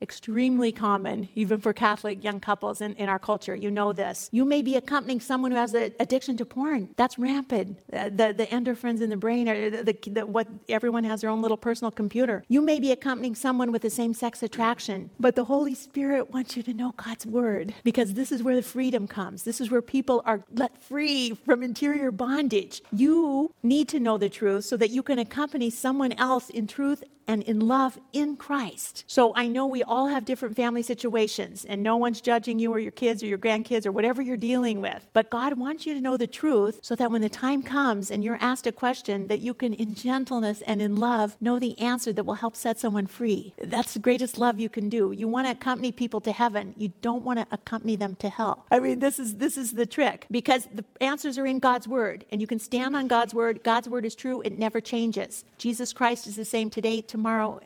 extremely 0.00 0.72
common, 0.72 1.28
even 1.34 1.60
for 1.60 1.72
Catholic 1.72 2.22
young 2.22 2.40
couples 2.40 2.80
in, 2.80 2.94
in 2.94 3.08
our 3.08 3.18
culture. 3.18 3.54
You 3.54 3.70
know 3.70 3.92
this. 3.92 4.28
You 4.32 4.44
may 4.44 4.62
be 4.62 4.76
accompanying 4.76 5.20
someone 5.20 5.50
who 5.50 5.58
has 5.58 5.74
an 5.74 5.92
addiction 6.00 6.36
to 6.38 6.46
porn. 6.46 6.90
That's 6.96 7.18
rampant. 7.18 7.80
Uh, 7.92 8.04
the, 8.04 8.32
the 8.36 8.46
endorphins 8.46 9.02
in 9.02 9.10
the 9.10 9.16
brain, 9.16 9.48
are 9.48 9.70
the, 9.70 9.82
the, 9.82 10.10
the, 10.10 10.26
what 10.26 10.46
everyone 10.68 11.04
has 11.04 11.20
their 11.20 11.30
own 11.30 11.42
little 11.42 11.56
personal 11.56 11.90
computer. 11.90 12.44
You 12.48 12.62
may 12.62 12.78
be 12.78 12.92
accompanying 12.92 13.34
someone 13.34 13.72
with 13.72 13.82
the 13.82 13.90
same 13.90 14.14
sex 14.14 14.42
attraction 14.42 15.10
but 15.18 15.34
the 15.34 15.44
Holy 15.44 15.74
Spirit 15.74 16.32
wants 16.32 16.56
you 16.56 16.62
to 16.64 16.74
know 16.74 16.92
God's 16.96 17.26
word 17.26 17.74
because 17.84 18.14
this 18.14 18.32
is 18.32 18.42
where 18.42 18.56
the 18.56 18.62
freedom 18.62 19.06
comes. 19.06 19.44
This 19.44 19.60
is 19.60 19.70
where 19.70 19.82
people 19.82 20.22
are 20.24 20.42
let 20.52 20.82
free 20.82 21.34
from 21.44 21.62
interior 21.62 22.10
bondage. 22.10 22.82
You 22.92 23.52
need 23.62 23.88
to 23.88 24.00
know 24.00 24.18
the 24.18 24.28
truth 24.28 24.64
so 24.64 24.76
that 24.76 24.90
you 24.90 25.02
can 25.02 25.18
accompany 25.18 25.70
someone 25.70 26.12
else 26.12 26.50
in 26.50 26.66
truth 26.66 27.02
and 27.28 27.42
in 27.42 27.60
love 27.60 27.98
in 28.12 28.36
Christ. 28.36 29.04
So 29.06 29.34
I 29.34 29.48
know 29.48 29.66
we 29.66 29.82
all 29.82 30.08
have 30.08 30.24
different 30.24 30.56
family 30.56 30.82
situations, 30.82 31.64
and 31.64 31.82
no 31.82 31.96
one's 31.96 32.20
judging 32.20 32.58
you 32.58 32.72
or 32.72 32.78
your 32.78 32.92
kids 32.92 33.22
or 33.22 33.26
your 33.26 33.38
grandkids 33.38 33.86
or 33.86 33.92
whatever 33.92 34.22
you're 34.22 34.36
dealing 34.36 34.80
with. 34.80 35.06
But 35.12 35.30
God 35.30 35.58
wants 35.58 35.86
you 35.86 35.94
to 35.94 36.00
know 36.00 36.16
the 36.16 36.26
truth 36.26 36.80
so 36.82 36.94
that 36.96 37.10
when 37.10 37.22
the 37.22 37.28
time 37.28 37.62
comes 37.62 38.10
and 38.10 38.22
you're 38.22 38.38
asked 38.40 38.66
a 38.66 38.72
question, 38.72 39.26
that 39.28 39.40
you 39.40 39.54
can, 39.54 39.74
in 39.74 39.94
gentleness 39.94 40.62
and 40.62 40.80
in 40.80 40.96
love, 40.96 41.36
know 41.40 41.58
the 41.58 41.78
answer 41.78 42.12
that 42.12 42.24
will 42.24 42.34
help 42.34 42.56
set 42.56 42.78
someone 42.78 43.06
free. 43.06 43.54
That's 43.62 43.94
the 43.94 44.00
greatest 44.00 44.38
love 44.38 44.60
you 44.60 44.68
can 44.68 44.88
do. 44.88 45.12
You 45.12 45.28
want 45.28 45.46
to 45.46 45.52
accompany 45.52 45.92
people 45.92 46.20
to 46.22 46.32
heaven. 46.32 46.74
You 46.76 46.92
don't 47.02 47.24
want 47.24 47.38
to 47.38 47.46
accompany 47.50 47.96
them 47.96 48.14
to 48.16 48.28
hell. 48.28 48.66
I 48.70 48.80
mean, 48.80 48.98
this 48.98 49.18
is 49.18 49.36
this 49.36 49.56
is 49.56 49.72
the 49.72 49.86
trick 49.86 50.26
because 50.30 50.68
the 50.72 50.84
answers 51.00 51.38
are 51.38 51.46
in 51.46 51.58
God's 51.58 51.88
word 51.88 52.24
and 52.30 52.40
you 52.40 52.46
can 52.46 52.58
stand 52.58 52.94
on 52.96 53.08
God's 53.08 53.34
word. 53.34 53.62
God's 53.62 53.88
word 53.88 54.04
is 54.04 54.14
true. 54.14 54.40
It 54.42 54.58
never 54.58 54.80
changes. 54.80 55.44
Jesus 55.58 55.92
Christ 55.92 56.26
is 56.26 56.36
the 56.36 56.44
same 56.44 56.70
today, 56.70 57.00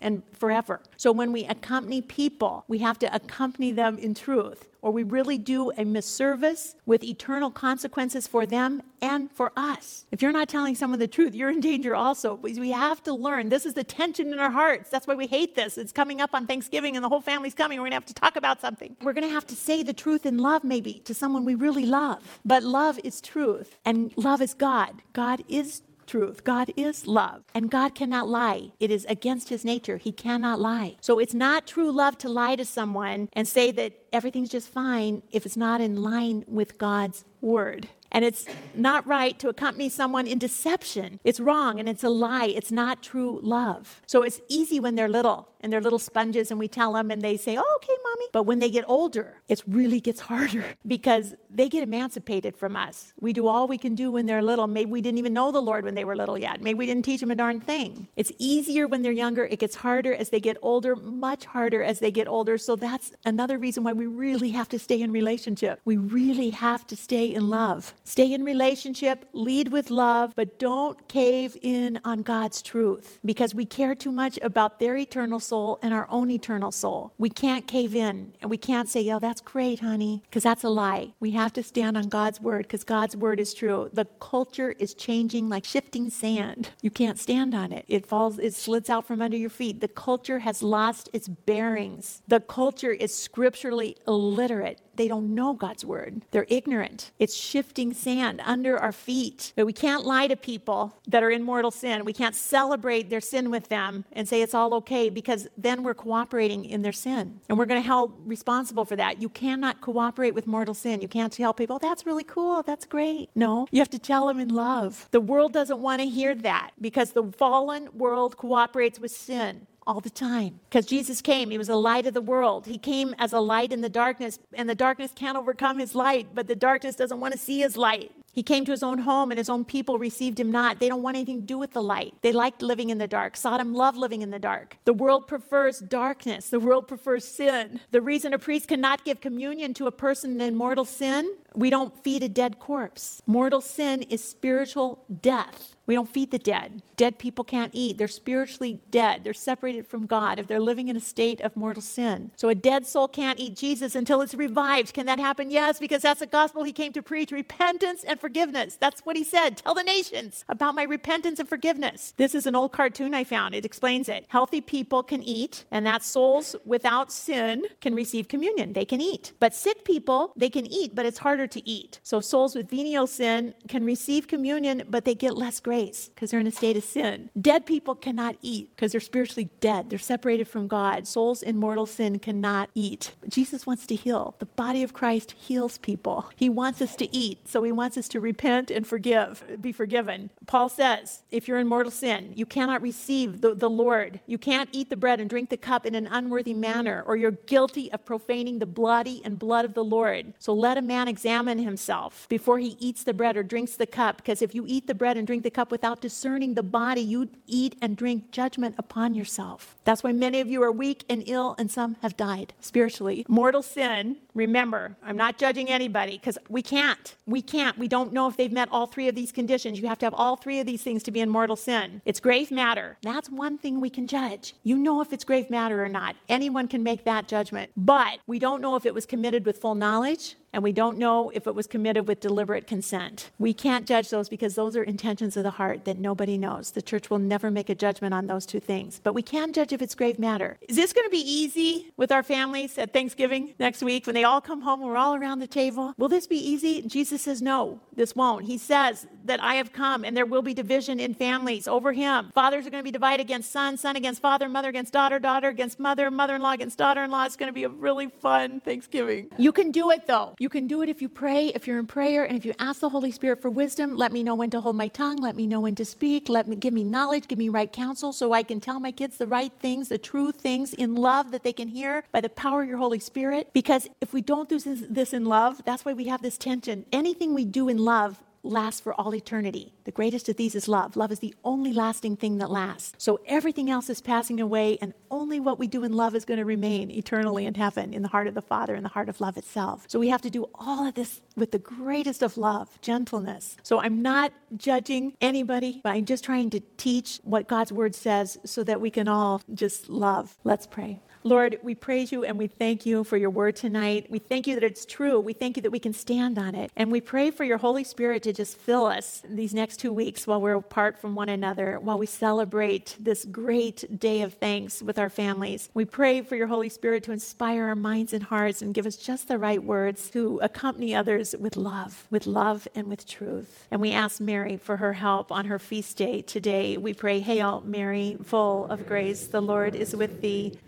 and 0.00 0.22
forever. 0.32 0.80
So 0.96 1.12
when 1.12 1.32
we 1.32 1.44
accompany 1.44 2.02
people, 2.02 2.64
we 2.68 2.78
have 2.78 2.98
to 3.00 3.14
accompany 3.14 3.72
them 3.72 3.98
in 3.98 4.14
truth 4.14 4.70
or 4.82 4.92
we 4.92 5.02
really 5.02 5.38
do 5.38 5.70
a 5.72 5.84
misservice 5.84 6.74
with 6.86 7.04
eternal 7.04 7.50
consequences 7.50 8.26
for 8.26 8.46
them 8.46 8.82
and 9.02 9.30
for 9.30 9.52
us. 9.56 10.06
If 10.10 10.22
you're 10.22 10.32
not 10.32 10.48
telling 10.48 10.74
someone 10.74 10.98
the 10.98 11.08
truth, 11.08 11.34
you're 11.34 11.50
in 11.50 11.60
danger 11.60 11.94
also. 11.94 12.34
We 12.34 12.70
have 12.70 13.02
to 13.04 13.12
learn. 13.12 13.48
This 13.48 13.66
is 13.66 13.74
the 13.74 13.84
tension 13.84 14.32
in 14.32 14.38
our 14.38 14.50
hearts. 14.50 14.90
That's 14.90 15.06
why 15.06 15.14
we 15.14 15.26
hate 15.26 15.54
this. 15.54 15.78
It's 15.78 15.92
coming 15.92 16.20
up 16.20 16.30
on 16.34 16.46
Thanksgiving 16.46 16.96
and 16.96 17.04
the 17.04 17.08
whole 17.08 17.20
family's 17.20 17.54
coming. 17.54 17.78
We're 17.78 17.84
going 17.84 17.92
to 17.92 17.96
have 17.96 18.06
to 18.06 18.14
talk 18.14 18.36
about 18.36 18.60
something. 18.60 18.96
We're 19.02 19.12
going 19.12 19.26
to 19.26 19.32
have 19.32 19.46
to 19.48 19.56
say 19.56 19.82
the 19.82 19.92
truth 19.92 20.26
in 20.26 20.38
love, 20.38 20.64
maybe, 20.64 20.94
to 21.04 21.14
someone 21.14 21.44
we 21.44 21.54
really 21.54 21.86
love. 21.86 22.40
But 22.44 22.62
love 22.62 22.98
is 23.04 23.20
truth, 23.20 23.76
and 23.84 24.12
love 24.16 24.40
is 24.42 24.54
God. 24.54 25.02
God 25.12 25.44
is 25.48 25.82
truth. 26.10 26.42
God 26.44 26.72
is 26.76 27.06
love, 27.06 27.44
and 27.54 27.70
God 27.70 27.94
cannot 27.94 28.28
lie. 28.28 28.72
It 28.80 28.90
is 28.90 29.06
against 29.08 29.48
his 29.48 29.64
nature. 29.64 29.96
He 29.96 30.12
cannot 30.12 30.60
lie. 30.60 30.96
So 31.00 31.18
it's 31.18 31.34
not 31.34 31.66
true 31.66 31.92
love 31.92 32.18
to 32.18 32.28
lie 32.28 32.56
to 32.56 32.64
someone 32.64 33.28
and 33.32 33.46
say 33.46 33.70
that 33.70 33.92
everything's 34.12 34.50
just 34.50 34.68
fine 34.68 35.22
if 35.30 35.46
it's 35.46 35.56
not 35.56 35.80
in 35.80 36.02
line 36.02 36.44
with 36.48 36.78
God's 36.78 37.24
word. 37.40 37.88
And 38.12 38.24
it's 38.24 38.44
not 38.74 39.06
right 39.06 39.38
to 39.38 39.48
accompany 39.48 39.88
someone 39.88 40.26
in 40.26 40.38
deception. 40.38 41.20
It's 41.22 41.38
wrong 41.38 41.78
and 41.78 41.88
it's 41.88 42.02
a 42.02 42.08
lie. 42.08 42.46
It's 42.46 42.72
not 42.72 43.02
true 43.02 43.38
love. 43.42 44.02
So 44.06 44.22
it's 44.22 44.40
easy 44.48 44.80
when 44.80 44.96
they're 44.96 45.08
little 45.08 45.49
and 45.60 45.72
they're 45.72 45.80
little 45.80 45.98
sponges 45.98 46.50
and 46.50 46.58
we 46.58 46.68
tell 46.68 46.92
them 46.92 47.10
and 47.10 47.22
they 47.22 47.36
say, 47.36 47.56
oh, 47.56 47.72
okay, 47.76 47.94
mommy. 48.04 48.26
But 48.32 48.44
when 48.44 48.58
they 48.58 48.70
get 48.70 48.84
older, 48.88 49.34
it 49.48 49.62
really 49.66 50.00
gets 50.00 50.20
harder 50.20 50.64
because 50.86 51.34
they 51.50 51.68
get 51.68 51.82
emancipated 51.82 52.56
from 52.56 52.76
us. 52.76 53.12
We 53.20 53.32
do 53.32 53.46
all 53.46 53.66
we 53.68 53.78
can 53.78 53.94
do 53.94 54.10
when 54.10 54.26
they're 54.26 54.42
little. 54.42 54.66
Maybe 54.66 54.90
we 54.90 55.00
didn't 55.00 55.18
even 55.18 55.32
know 55.32 55.50
the 55.50 55.62
Lord 55.62 55.84
when 55.84 55.94
they 55.94 56.04
were 56.04 56.16
little 56.16 56.38
yet. 56.38 56.60
Maybe 56.60 56.78
we 56.78 56.86
didn't 56.86 57.04
teach 57.04 57.20
them 57.20 57.30
a 57.30 57.34
darn 57.34 57.60
thing. 57.60 58.08
It's 58.16 58.32
easier 58.38 58.86
when 58.86 59.02
they're 59.02 59.12
younger. 59.12 59.44
It 59.44 59.58
gets 59.58 59.74
harder 59.74 60.14
as 60.14 60.30
they 60.30 60.40
get 60.40 60.56
older, 60.62 60.96
much 60.96 61.44
harder 61.44 61.82
as 61.82 61.98
they 61.98 62.10
get 62.10 62.28
older. 62.28 62.58
So 62.58 62.76
that's 62.76 63.12
another 63.24 63.58
reason 63.58 63.84
why 63.84 63.92
we 63.92 64.06
really 64.06 64.50
have 64.50 64.68
to 64.70 64.78
stay 64.78 65.00
in 65.00 65.12
relationship. 65.12 65.80
We 65.84 65.96
really 65.96 66.50
have 66.50 66.86
to 66.88 66.96
stay 66.96 67.34
in 67.34 67.48
love. 67.48 67.94
Stay 68.04 68.32
in 68.32 68.44
relationship, 68.44 69.26
lead 69.32 69.68
with 69.68 69.90
love, 69.90 70.34
but 70.36 70.58
don't 70.58 71.08
cave 71.08 71.56
in 71.62 72.00
on 72.04 72.22
God's 72.22 72.62
truth 72.62 73.18
because 73.24 73.54
we 73.54 73.64
care 73.64 73.94
too 73.94 74.12
much 74.12 74.38
about 74.42 74.78
their 74.78 74.96
eternal 74.96 75.40
soul 75.50 75.78
and 75.82 75.92
our 75.92 76.06
own 76.10 76.30
eternal 76.30 76.72
soul. 76.82 77.12
We 77.18 77.30
can't 77.42 77.66
cave 77.66 77.94
in 78.08 78.16
and 78.40 78.50
we 78.50 78.56
can't 78.68 78.88
say, 78.88 79.00
"Yeah, 79.10 79.18
that's 79.26 79.42
great, 79.54 79.80
honey," 79.80 80.22
because 80.26 80.44
that's 80.48 80.64
a 80.64 80.72
lie. 80.82 81.04
We 81.20 81.30
have 81.32 81.52
to 81.58 81.62
stand 81.62 81.94
on 82.00 82.08
God's 82.08 82.40
word 82.40 82.62
because 82.66 82.84
God's 82.84 83.16
word 83.24 83.38
is 83.44 83.52
true. 83.60 83.90
The 83.92 84.06
culture 84.32 84.70
is 84.84 84.94
changing 84.94 85.44
like 85.54 85.64
shifting 85.64 86.06
sand. 86.22 86.70
You 86.86 86.92
can't 87.00 87.18
stand 87.18 87.54
on 87.62 87.72
it. 87.72 87.84
It 87.88 88.06
falls, 88.06 88.38
it 88.38 88.54
slits 88.54 88.88
out 88.88 89.04
from 89.06 89.20
under 89.20 89.36
your 89.36 89.50
feet. 89.60 89.80
The 89.80 89.94
culture 90.08 90.40
has 90.40 90.62
lost 90.62 91.08
its 91.12 91.28
bearings. 91.28 92.22
The 92.28 92.40
culture 92.40 92.92
is 92.92 93.12
scripturally 93.14 93.96
illiterate. 94.06 94.80
They 94.96 95.08
don't 95.08 95.34
know 95.34 95.54
God's 95.54 95.84
word. 95.84 96.22
They're 96.30 96.46
ignorant. 96.48 97.10
It's 97.18 97.34
shifting 97.34 97.92
sand 97.92 98.40
under 98.44 98.78
our 98.78 98.92
feet. 98.92 99.52
But 99.56 99.66
we 99.66 99.72
can't 99.72 100.04
lie 100.04 100.26
to 100.26 100.36
people 100.36 100.96
that 101.08 101.22
are 101.22 101.30
in 101.30 101.42
mortal 101.42 101.70
sin. 101.70 102.04
We 102.04 102.12
can't 102.12 102.34
celebrate 102.34 103.10
their 103.10 103.20
sin 103.20 103.50
with 103.50 103.68
them 103.68 104.04
and 104.12 104.28
say 104.28 104.42
it's 104.42 104.54
all 104.54 104.74
okay 104.74 105.08
because 105.10 105.48
then 105.56 105.82
we're 105.82 105.94
cooperating 105.94 106.64
in 106.64 106.82
their 106.82 106.92
sin. 106.92 107.40
And 107.48 107.58
we're 107.58 107.66
going 107.66 107.80
to 107.80 107.86
held 107.86 108.12
responsible 108.26 108.84
for 108.84 108.96
that. 108.96 109.22
You 109.22 109.28
cannot 109.28 109.80
cooperate 109.80 110.34
with 110.34 110.46
mortal 110.46 110.74
sin. 110.74 111.00
You 111.00 111.08
can't 111.08 111.32
tell 111.32 111.54
people, 111.54 111.76
oh, 111.76 111.78
that's 111.78 112.06
really 112.06 112.24
cool. 112.24 112.62
That's 112.62 112.84
great. 112.84 113.30
No, 113.34 113.66
you 113.70 113.80
have 113.80 113.90
to 113.90 113.98
tell 113.98 114.26
them 114.26 114.38
in 114.40 114.48
love. 114.48 115.08
The 115.10 115.20
world 115.20 115.52
doesn't 115.52 115.78
want 115.78 116.00
to 116.00 116.08
hear 116.08 116.34
that 116.36 116.72
because 116.80 117.12
the 117.12 117.32
fallen 117.36 117.88
world 117.94 118.36
cooperates 118.36 118.98
with 118.98 119.10
sin 119.10 119.66
all 119.86 120.00
the 120.00 120.10
time. 120.10 120.60
Because 120.68 120.86
Jesus 120.86 121.20
came, 121.20 121.50
He 121.50 121.58
was 121.58 121.68
the 121.68 121.76
light 121.76 122.06
of 122.06 122.14
the 122.14 122.20
world. 122.20 122.66
He 122.66 122.78
came 122.78 123.14
as 123.18 123.32
a 123.32 123.40
light 123.40 123.72
in 123.72 123.80
the 123.80 123.88
darkness, 123.88 124.38
and 124.54 124.68
the 124.68 124.74
darkness 124.74 125.12
can't 125.14 125.36
overcome 125.36 125.78
His 125.78 125.94
light, 125.94 126.28
but 126.34 126.46
the 126.46 126.56
darkness 126.56 126.96
doesn't 126.96 127.20
want 127.20 127.32
to 127.32 127.38
see 127.38 127.60
His 127.60 127.76
light. 127.76 128.12
He 128.32 128.42
came 128.42 128.64
to 128.64 128.70
his 128.70 128.82
own 128.82 128.98
home 128.98 129.30
and 129.30 129.38
his 129.38 129.48
own 129.48 129.64
people 129.64 129.98
received 129.98 130.38
him 130.38 130.50
not. 130.52 130.78
They 130.78 130.88
don't 130.88 131.02
want 131.02 131.16
anything 131.16 131.40
to 131.40 131.46
do 131.46 131.58
with 131.58 131.72
the 131.72 131.82
light. 131.82 132.14
They 132.22 132.32
liked 132.32 132.62
living 132.62 132.90
in 132.90 132.98
the 132.98 133.08
dark. 133.08 133.36
Sodom 133.36 133.74
loved 133.74 133.98
living 133.98 134.22
in 134.22 134.30
the 134.30 134.38
dark. 134.38 134.76
The 134.84 134.92
world 134.92 135.26
prefers 135.26 135.80
darkness. 135.80 136.48
The 136.48 136.60
world 136.60 136.86
prefers 136.86 137.26
sin. 137.26 137.80
The 137.90 138.00
reason 138.00 138.32
a 138.32 138.38
priest 138.38 138.68
cannot 138.68 139.04
give 139.04 139.20
communion 139.20 139.74
to 139.74 139.86
a 139.86 139.92
person 139.92 140.40
in 140.40 140.54
mortal 140.54 140.84
sin, 140.84 141.34
we 141.54 141.70
don't 141.70 142.02
feed 142.04 142.22
a 142.22 142.28
dead 142.28 142.58
corpse. 142.58 143.22
Mortal 143.26 143.60
sin 143.60 144.02
is 144.02 144.22
spiritual 144.22 145.04
death. 145.20 145.74
We 145.90 145.96
don't 145.96 146.08
feed 146.08 146.30
the 146.30 146.38
dead. 146.38 146.82
Dead 146.94 147.18
people 147.18 147.42
can't 147.42 147.74
eat. 147.74 147.98
They're 147.98 148.06
spiritually 148.06 148.80
dead. 148.92 149.24
They're 149.24 149.34
separated 149.34 149.88
from 149.88 150.06
God 150.06 150.38
if 150.38 150.46
they're 150.46 150.60
living 150.60 150.86
in 150.86 150.94
a 150.94 151.00
state 151.00 151.40
of 151.40 151.56
mortal 151.56 151.82
sin. 151.82 152.30
So 152.36 152.48
a 152.48 152.54
dead 152.54 152.86
soul 152.86 153.08
can't 153.08 153.40
eat 153.40 153.56
Jesus 153.56 153.96
until 153.96 154.20
it's 154.20 154.34
revived. 154.34 154.94
Can 154.94 155.06
that 155.06 155.18
happen? 155.18 155.50
Yes, 155.50 155.80
because 155.80 156.02
that's 156.02 156.20
the 156.20 156.26
gospel 156.26 156.62
he 156.62 156.72
came 156.72 156.92
to 156.92 157.02
preach 157.02 157.32
repentance 157.32 158.04
and 158.04 158.20
forgiveness. 158.20 158.76
That's 158.76 159.00
what 159.00 159.16
he 159.16 159.24
said. 159.24 159.56
Tell 159.56 159.74
the 159.74 159.82
nations 159.82 160.44
about 160.48 160.76
my 160.76 160.84
repentance 160.84 161.40
and 161.40 161.48
forgiveness. 161.48 162.14
This 162.18 162.36
is 162.36 162.46
an 162.46 162.54
old 162.54 162.70
cartoon 162.70 163.12
I 163.12 163.24
found. 163.24 163.56
It 163.56 163.64
explains 163.64 164.08
it. 164.08 164.26
Healthy 164.28 164.60
people 164.60 165.02
can 165.02 165.24
eat, 165.24 165.64
and 165.72 165.84
that 165.86 166.04
souls 166.04 166.54
without 166.64 167.10
sin 167.10 167.64
can 167.80 167.96
receive 167.96 168.28
communion. 168.28 168.74
They 168.74 168.84
can 168.84 169.00
eat. 169.00 169.32
But 169.40 169.56
sick 169.56 169.84
people, 169.84 170.34
they 170.36 170.50
can 170.50 170.66
eat, 170.66 170.94
but 170.94 171.06
it's 171.06 171.18
harder 171.18 171.48
to 171.48 171.68
eat. 171.68 171.98
So 172.04 172.20
souls 172.20 172.54
with 172.54 172.70
venial 172.70 173.08
sin 173.08 173.54
can 173.66 173.84
receive 173.84 174.28
communion, 174.28 174.84
but 174.88 175.04
they 175.04 175.16
get 175.16 175.36
less 175.36 175.58
grace 175.58 175.79
because 175.86 176.30
they're 176.30 176.40
in 176.40 176.46
a 176.46 176.52
state 176.52 176.76
of 176.76 176.84
sin. 176.84 177.30
Dead 177.40 177.66
people 177.66 177.94
cannot 177.94 178.36
eat 178.42 178.70
because 178.74 178.92
they're 178.92 179.00
spiritually 179.00 179.50
dead. 179.60 179.90
They're 179.90 179.98
separated 179.98 180.48
from 180.48 180.68
God. 180.68 181.06
Souls 181.06 181.42
in 181.42 181.56
mortal 181.56 181.86
sin 181.86 182.18
cannot 182.18 182.70
eat. 182.74 183.14
Jesus 183.28 183.66
wants 183.66 183.86
to 183.86 183.94
heal. 183.94 184.34
The 184.38 184.46
body 184.46 184.82
of 184.82 184.92
Christ 184.92 185.32
heals 185.32 185.78
people. 185.78 186.30
He 186.36 186.48
wants 186.48 186.80
us 186.80 186.96
to 186.96 187.14
eat, 187.14 187.48
so 187.48 187.62
he 187.62 187.72
wants 187.72 187.96
us 187.96 188.08
to 188.08 188.20
repent 188.20 188.70
and 188.70 188.86
forgive, 188.86 189.44
be 189.60 189.72
forgiven. 189.72 190.30
Paul 190.46 190.68
says, 190.68 191.22
if 191.30 191.46
you're 191.46 191.58
in 191.58 191.66
mortal 191.66 191.92
sin, 191.92 192.32
you 192.34 192.46
cannot 192.46 192.82
receive 192.82 193.40
the, 193.40 193.54
the 193.54 193.70
Lord. 193.70 194.20
You 194.26 194.38
can't 194.38 194.68
eat 194.72 194.90
the 194.90 194.96
bread 194.96 195.20
and 195.20 195.28
drink 195.28 195.50
the 195.50 195.56
cup 195.56 195.86
in 195.86 195.94
an 195.94 196.06
unworthy 196.06 196.54
manner, 196.54 197.04
or 197.06 197.16
you're 197.16 197.30
guilty 197.30 197.92
of 197.92 198.04
profaning 198.04 198.58
the 198.58 198.66
bloody 198.66 199.20
and 199.24 199.38
blood 199.38 199.64
of 199.64 199.74
the 199.74 199.84
Lord. 199.84 200.32
So 200.38 200.52
let 200.52 200.78
a 200.78 200.82
man 200.82 201.08
examine 201.08 201.58
himself 201.58 202.26
before 202.28 202.58
he 202.58 202.76
eats 202.78 203.04
the 203.04 203.14
bread 203.14 203.36
or 203.36 203.42
drinks 203.42 203.76
the 203.76 203.86
cup, 203.86 204.16
because 204.16 204.42
if 204.42 204.54
you 204.54 204.64
eat 204.66 204.86
the 204.86 204.94
bread 204.94 205.16
and 205.16 205.26
drink 205.26 205.42
the 205.42 205.50
cup 205.50 205.59
without 205.68 206.00
discerning 206.00 206.54
the 206.54 206.62
body, 206.62 207.00
you 207.00 207.28
eat 207.48 207.74
and 207.82 207.96
drink 207.96 208.30
judgment 208.30 208.76
upon 208.78 209.14
yourself. 209.14 209.76
That's 209.84 210.04
why 210.04 210.12
many 210.12 210.38
of 210.38 210.48
you 210.48 210.62
are 210.62 210.70
weak 210.70 211.04
and 211.08 211.24
ill, 211.26 211.56
and 211.58 211.68
some 211.68 211.96
have 212.02 212.16
died 212.16 212.54
spiritually. 212.60 213.26
Mortal 213.28 213.62
sin, 213.62 214.18
remember, 214.32 214.96
I'm 215.02 215.16
not 215.16 215.38
judging 215.38 215.68
anybody 215.68 216.18
because 216.18 216.38
we 216.48 216.62
can't. 216.62 217.16
We 217.26 217.42
can't. 217.42 217.76
We 217.76 217.88
don't 217.88 218.12
know 218.12 218.28
if 218.28 218.36
they've 218.36 218.52
met 218.52 218.68
all 218.70 218.86
three 218.86 219.08
of 219.08 219.16
these 219.16 219.32
conditions. 219.32 219.80
You 219.80 219.88
have 219.88 219.98
to 219.98 220.06
have 220.06 220.14
all 220.14 220.36
three 220.36 220.60
of 220.60 220.66
these 220.66 220.82
things 220.82 221.02
to 221.02 221.10
be 221.10 221.20
in 221.20 221.28
mortal 221.28 221.56
sin. 221.56 222.02
It's 222.04 222.20
grave 222.20 222.52
matter. 222.52 222.98
That's 223.02 223.28
one 223.28 223.58
thing 223.58 223.80
we 223.80 223.90
can 223.90 224.06
judge. 224.06 224.54
You 224.62 224.76
know 224.76 225.00
if 225.00 225.12
it's 225.12 225.24
grave 225.24 225.50
matter 225.50 225.82
or 225.82 225.88
not. 225.88 226.14
Anyone 226.28 226.68
can 226.68 226.84
make 226.84 227.04
that 227.04 227.26
judgment. 227.26 227.72
But 227.76 228.18
we 228.28 228.38
don't 228.38 228.60
know 228.60 228.76
if 228.76 228.86
it 228.86 228.94
was 228.94 229.06
committed 229.06 229.44
with 229.44 229.58
full 229.58 229.74
knowledge 229.74 230.36
and 230.52 230.62
we 230.62 230.72
don't 230.72 230.98
know 230.98 231.30
if 231.30 231.46
it 231.46 231.54
was 231.54 231.66
committed 231.66 232.08
with 232.08 232.20
deliberate 232.20 232.66
consent. 232.66 233.30
We 233.38 233.54
can't 233.54 233.86
judge 233.86 234.10
those 234.10 234.28
because 234.28 234.54
those 234.54 234.76
are 234.76 234.82
intentions 234.82 235.36
of 235.36 235.44
the 235.44 235.50
heart 235.50 235.84
that 235.84 235.98
nobody 235.98 236.36
knows. 236.36 236.72
The 236.72 236.82
church 236.82 237.10
will 237.10 237.18
never 237.18 237.50
make 237.50 237.68
a 237.68 237.74
judgment 237.74 238.14
on 238.14 238.26
those 238.26 238.46
two 238.46 238.60
things, 238.60 239.00
but 239.02 239.14
we 239.14 239.22
can 239.22 239.52
judge 239.52 239.72
if 239.72 239.82
it's 239.82 239.94
grave 239.94 240.18
matter. 240.18 240.58
Is 240.68 240.76
this 240.76 240.92
going 240.92 241.06
to 241.06 241.10
be 241.10 241.18
easy 241.18 241.92
with 241.96 242.10
our 242.12 242.22
families 242.22 242.78
at 242.78 242.92
Thanksgiving 242.92 243.54
next 243.58 243.82
week 243.82 244.06
when 244.06 244.14
they 244.14 244.24
all 244.24 244.40
come 244.40 244.62
home 244.62 244.80
and 244.80 244.90
we're 244.90 244.96
all 244.96 245.14
around 245.14 245.38
the 245.38 245.46
table? 245.46 245.94
Will 245.96 246.08
this 246.08 246.26
be 246.26 246.36
easy? 246.38 246.82
Jesus 246.82 247.22
says, 247.22 247.40
No, 247.40 247.80
this 247.94 248.16
won't. 248.16 248.46
He 248.46 248.58
says 248.58 249.06
that 249.24 249.42
I 249.42 249.54
have 249.56 249.72
come 249.72 250.04
and 250.04 250.16
there 250.16 250.26
will 250.26 250.42
be 250.42 250.54
division 250.54 250.98
in 250.98 251.14
families 251.14 251.68
over 251.68 251.92
him. 251.92 252.30
Fathers 252.34 252.66
are 252.66 252.70
going 252.70 252.82
to 252.82 252.84
be 252.84 252.90
divided 252.90 253.22
against 253.22 253.52
son, 253.52 253.76
son 253.76 253.96
against 253.96 254.20
father, 254.20 254.48
mother 254.48 254.68
against 254.68 254.92
daughter, 254.92 255.18
daughter 255.18 255.48
against 255.48 255.78
mother, 255.78 256.10
mother 256.10 256.36
in 256.36 256.42
law 256.42 256.52
against 256.52 256.78
daughter 256.78 257.04
in 257.04 257.10
law. 257.10 257.24
It's 257.24 257.36
going 257.36 257.48
to 257.48 257.52
be 257.52 257.64
a 257.64 257.68
really 257.68 258.08
fun 258.08 258.60
Thanksgiving. 258.60 259.30
You 259.36 259.52
can 259.52 259.70
do 259.70 259.90
it 259.90 260.06
though. 260.06 260.34
You 260.40 260.48
can 260.48 260.66
do 260.66 260.80
it 260.80 260.88
if 260.88 261.02
you 261.02 261.10
pray, 261.10 261.48
if 261.48 261.66
you're 261.66 261.78
in 261.78 261.86
prayer, 261.86 262.24
and 262.24 262.34
if 262.34 262.46
you 262.46 262.54
ask 262.58 262.80
the 262.80 262.88
Holy 262.88 263.10
Spirit 263.10 263.42
for 263.42 263.50
wisdom. 263.50 263.94
Let 263.94 264.10
me 264.10 264.22
know 264.22 264.34
when 264.34 264.48
to 264.52 264.62
hold 264.62 264.74
my 264.74 264.88
tongue. 264.88 265.18
Let 265.18 265.36
me 265.36 265.46
know 265.46 265.60
when 265.60 265.74
to 265.74 265.84
speak. 265.84 266.30
Let 266.30 266.48
me 266.48 266.56
give 266.56 266.72
me 266.72 266.82
knowledge, 266.82 267.28
give 267.28 267.38
me 267.38 267.50
right 267.50 267.70
counsel 267.70 268.10
so 268.10 268.32
I 268.32 268.42
can 268.42 268.58
tell 268.58 268.80
my 268.80 268.90
kids 268.90 269.18
the 269.18 269.26
right 269.26 269.52
things, 269.60 269.90
the 269.90 269.98
true 269.98 270.32
things 270.32 270.72
in 270.72 270.94
love 270.94 271.30
that 271.32 271.42
they 271.42 271.52
can 271.52 271.68
hear 271.68 272.04
by 272.10 272.22
the 272.22 272.30
power 272.30 272.62
of 272.62 272.70
your 272.70 272.78
Holy 272.78 273.00
Spirit. 273.00 273.50
Because 273.52 273.86
if 274.00 274.14
we 274.14 274.22
don't 274.22 274.48
do 274.48 274.58
this, 274.58 275.12
in 275.12 275.26
love, 275.26 275.62
that's 275.66 275.84
why 275.84 275.92
we 275.92 276.06
have 276.06 276.22
this 276.22 276.38
tension. 276.38 276.86
Anything 276.90 277.34
we 277.34 277.44
do 277.44 277.68
in 277.68 277.76
love 277.76 278.18
lasts 278.42 278.80
for 278.80 278.94
all 278.94 279.14
eternity. 279.14 279.74
The 279.84 279.90
greatest 279.90 280.28
of 280.28 280.36
these 280.36 280.54
is 280.54 280.68
love. 280.68 280.96
Love 280.96 281.12
is 281.12 281.18
the 281.18 281.34
only 281.44 281.72
lasting 281.72 282.16
thing 282.16 282.38
that 282.38 282.50
lasts. 282.50 282.92
So 282.98 283.20
everything 283.26 283.70
else 283.70 283.90
is 283.90 284.00
passing 284.00 284.40
away, 284.40 284.78
and 284.80 284.94
only 285.10 285.40
what 285.40 285.58
we 285.58 285.66
do 285.66 285.84
in 285.84 285.92
love 285.92 286.14
is 286.14 286.24
going 286.24 286.38
to 286.38 286.44
remain 286.44 286.90
eternally 286.90 287.46
in 287.46 287.54
heaven, 287.54 287.92
in 287.92 288.02
the 288.02 288.08
heart 288.08 288.26
of 288.26 288.34
the 288.34 288.42
Father, 288.42 288.74
in 288.74 288.82
the 288.82 288.88
heart 288.88 289.08
of 289.08 289.20
love 289.20 289.36
itself. 289.36 289.84
So 289.88 289.98
we 289.98 290.08
have 290.08 290.22
to 290.22 290.30
do 290.30 290.48
all 290.54 290.86
of 290.86 290.94
this 290.94 291.20
with 291.36 291.50
the 291.52 291.58
greatest 291.58 292.22
of 292.22 292.36
love, 292.36 292.80
gentleness. 292.80 293.56
So 293.62 293.80
I'm 293.80 294.02
not 294.02 294.32
judging 294.56 295.14
anybody, 295.20 295.80
but 295.82 295.90
I'm 295.90 296.04
just 296.04 296.24
trying 296.24 296.50
to 296.50 296.60
teach 296.76 297.20
what 297.24 297.48
God's 297.48 297.72
word 297.72 297.94
says 297.94 298.38
so 298.44 298.64
that 298.64 298.80
we 298.80 298.90
can 298.90 299.08
all 299.08 299.42
just 299.52 299.88
love. 299.88 300.36
Let's 300.44 300.66
pray. 300.66 301.00
Lord, 301.22 301.58
we 301.62 301.74
praise 301.74 302.10
you 302.12 302.24
and 302.24 302.38
we 302.38 302.46
thank 302.46 302.86
you 302.86 303.04
for 303.04 303.18
your 303.18 303.28
word 303.28 303.54
tonight. 303.54 304.06
We 304.08 304.18
thank 304.18 304.46
you 304.46 304.54
that 304.54 304.64
it's 304.64 304.86
true. 304.86 305.20
We 305.20 305.34
thank 305.34 305.56
you 305.58 305.62
that 305.62 305.70
we 305.70 305.78
can 305.78 305.92
stand 305.92 306.38
on 306.38 306.54
it. 306.54 306.72
And 306.76 306.90
we 306.90 307.02
pray 307.02 307.30
for 307.30 307.44
your 307.44 307.58
Holy 307.58 307.84
Spirit 307.84 308.22
to 308.22 308.32
just 308.32 308.56
fill 308.56 308.86
us 308.86 309.22
these 309.28 309.52
next 309.52 309.76
two 309.76 309.92
weeks 309.92 310.26
while 310.26 310.40
we're 310.40 310.54
apart 310.54 310.98
from 310.98 311.14
one 311.14 311.28
another, 311.28 311.78
while 311.78 311.98
we 311.98 312.06
celebrate 312.06 312.96
this 312.98 313.26
great 313.26 314.00
day 314.00 314.22
of 314.22 314.32
thanks 314.34 314.80
with 314.80 314.98
our 314.98 315.10
families. 315.10 315.68
We 315.74 315.84
pray 315.84 316.22
for 316.22 316.36
your 316.36 316.46
Holy 316.46 316.70
Spirit 316.70 317.04
to 317.04 317.12
inspire 317.12 317.64
our 317.64 317.76
minds 317.76 318.14
and 318.14 318.22
hearts 318.22 318.62
and 318.62 318.72
give 318.72 318.86
us 318.86 318.96
just 318.96 319.28
the 319.28 319.38
right 319.38 319.62
words 319.62 320.08
to 320.10 320.38
accompany 320.42 320.94
others 320.94 321.34
with 321.38 321.54
love, 321.54 322.06
with 322.10 322.26
love 322.26 322.66
and 322.74 322.86
with 322.86 323.06
truth. 323.06 323.66
And 323.70 323.82
we 323.82 323.92
ask 323.92 324.22
Mary 324.22 324.56
for 324.56 324.78
her 324.78 324.94
help 324.94 325.30
on 325.30 325.44
her 325.44 325.58
feast 325.58 325.98
day 325.98 326.22
today. 326.22 326.78
We 326.78 326.94
pray, 326.94 327.20
Hail 327.20 327.62
Mary, 327.66 328.16
full 328.24 328.64
of 328.66 328.86
grace, 328.86 329.26
the 329.26 329.42
Lord 329.42 329.74
is 329.74 329.94
with 329.94 330.22
thee. 330.22 330.58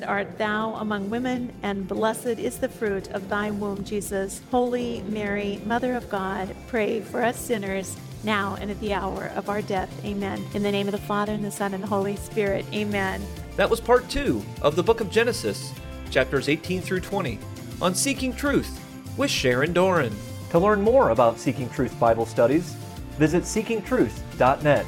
Blessed 0.00 0.10
art 0.10 0.38
thou 0.38 0.74
among 0.76 1.10
women, 1.10 1.52
and 1.62 1.86
blessed 1.86 2.38
is 2.38 2.56
the 2.56 2.70
fruit 2.70 3.10
of 3.10 3.28
thy 3.28 3.50
womb, 3.50 3.84
Jesus. 3.84 4.40
Holy 4.50 5.02
Mary, 5.02 5.60
Mother 5.66 5.94
of 5.94 6.08
God, 6.08 6.56
pray 6.68 7.02
for 7.02 7.22
us 7.22 7.38
sinners 7.38 7.98
now 8.24 8.56
and 8.62 8.70
at 8.70 8.80
the 8.80 8.94
hour 8.94 9.30
of 9.36 9.50
our 9.50 9.60
death. 9.60 9.90
Amen. 10.02 10.42
In 10.54 10.62
the 10.62 10.72
name 10.72 10.88
of 10.88 10.92
the 10.92 10.98
Father, 10.98 11.34
and 11.34 11.44
the 11.44 11.50
Son, 11.50 11.74
and 11.74 11.82
the 11.82 11.86
Holy 11.86 12.16
Spirit. 12.16 12.64
Amen. 12.72 13.20
That 13.56 13.68
was 13.68 13.78
part 13.78 14.08
two 14.08 14.42
of 14.62 14.74
the 14.74 14.82
book 14.82 15.02
of 15.02 15.10
Genesis, 15.10 15.70
chapters 16.10 16.48
18 16.48 16.80
through 16.80 17.00
20, 17.00 17.38
on 17.82 17.94
Seeking 17.94 18.32
Truth 18.32 18.82
with 19.18 19.30
Sharon 19.30 19.74
Doran. 19.74 20.16
To 20.52 20.58
learn 20.58 20.80
more 20.80 21.10
about 21.10 21.38
Seeking 21.38 21.68
Truth 21.68 22.00
Bible 22.00 22.24
studies, 22.24 22.72
visit 23.18 23.42
seekingtruth.net. 23.42 24.86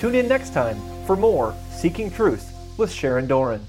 Tune 0.00 0.14
in 0.14 0.26
next 0.26 0.54
time 0.54 0.80
for 1.04 1.16
more 1.16 1.54
Seeking 1.70 2.10
Truth 2.10 2.50
with 2.78 2.90
Sharon 2.90 3.26
Doran. 3.26 3.60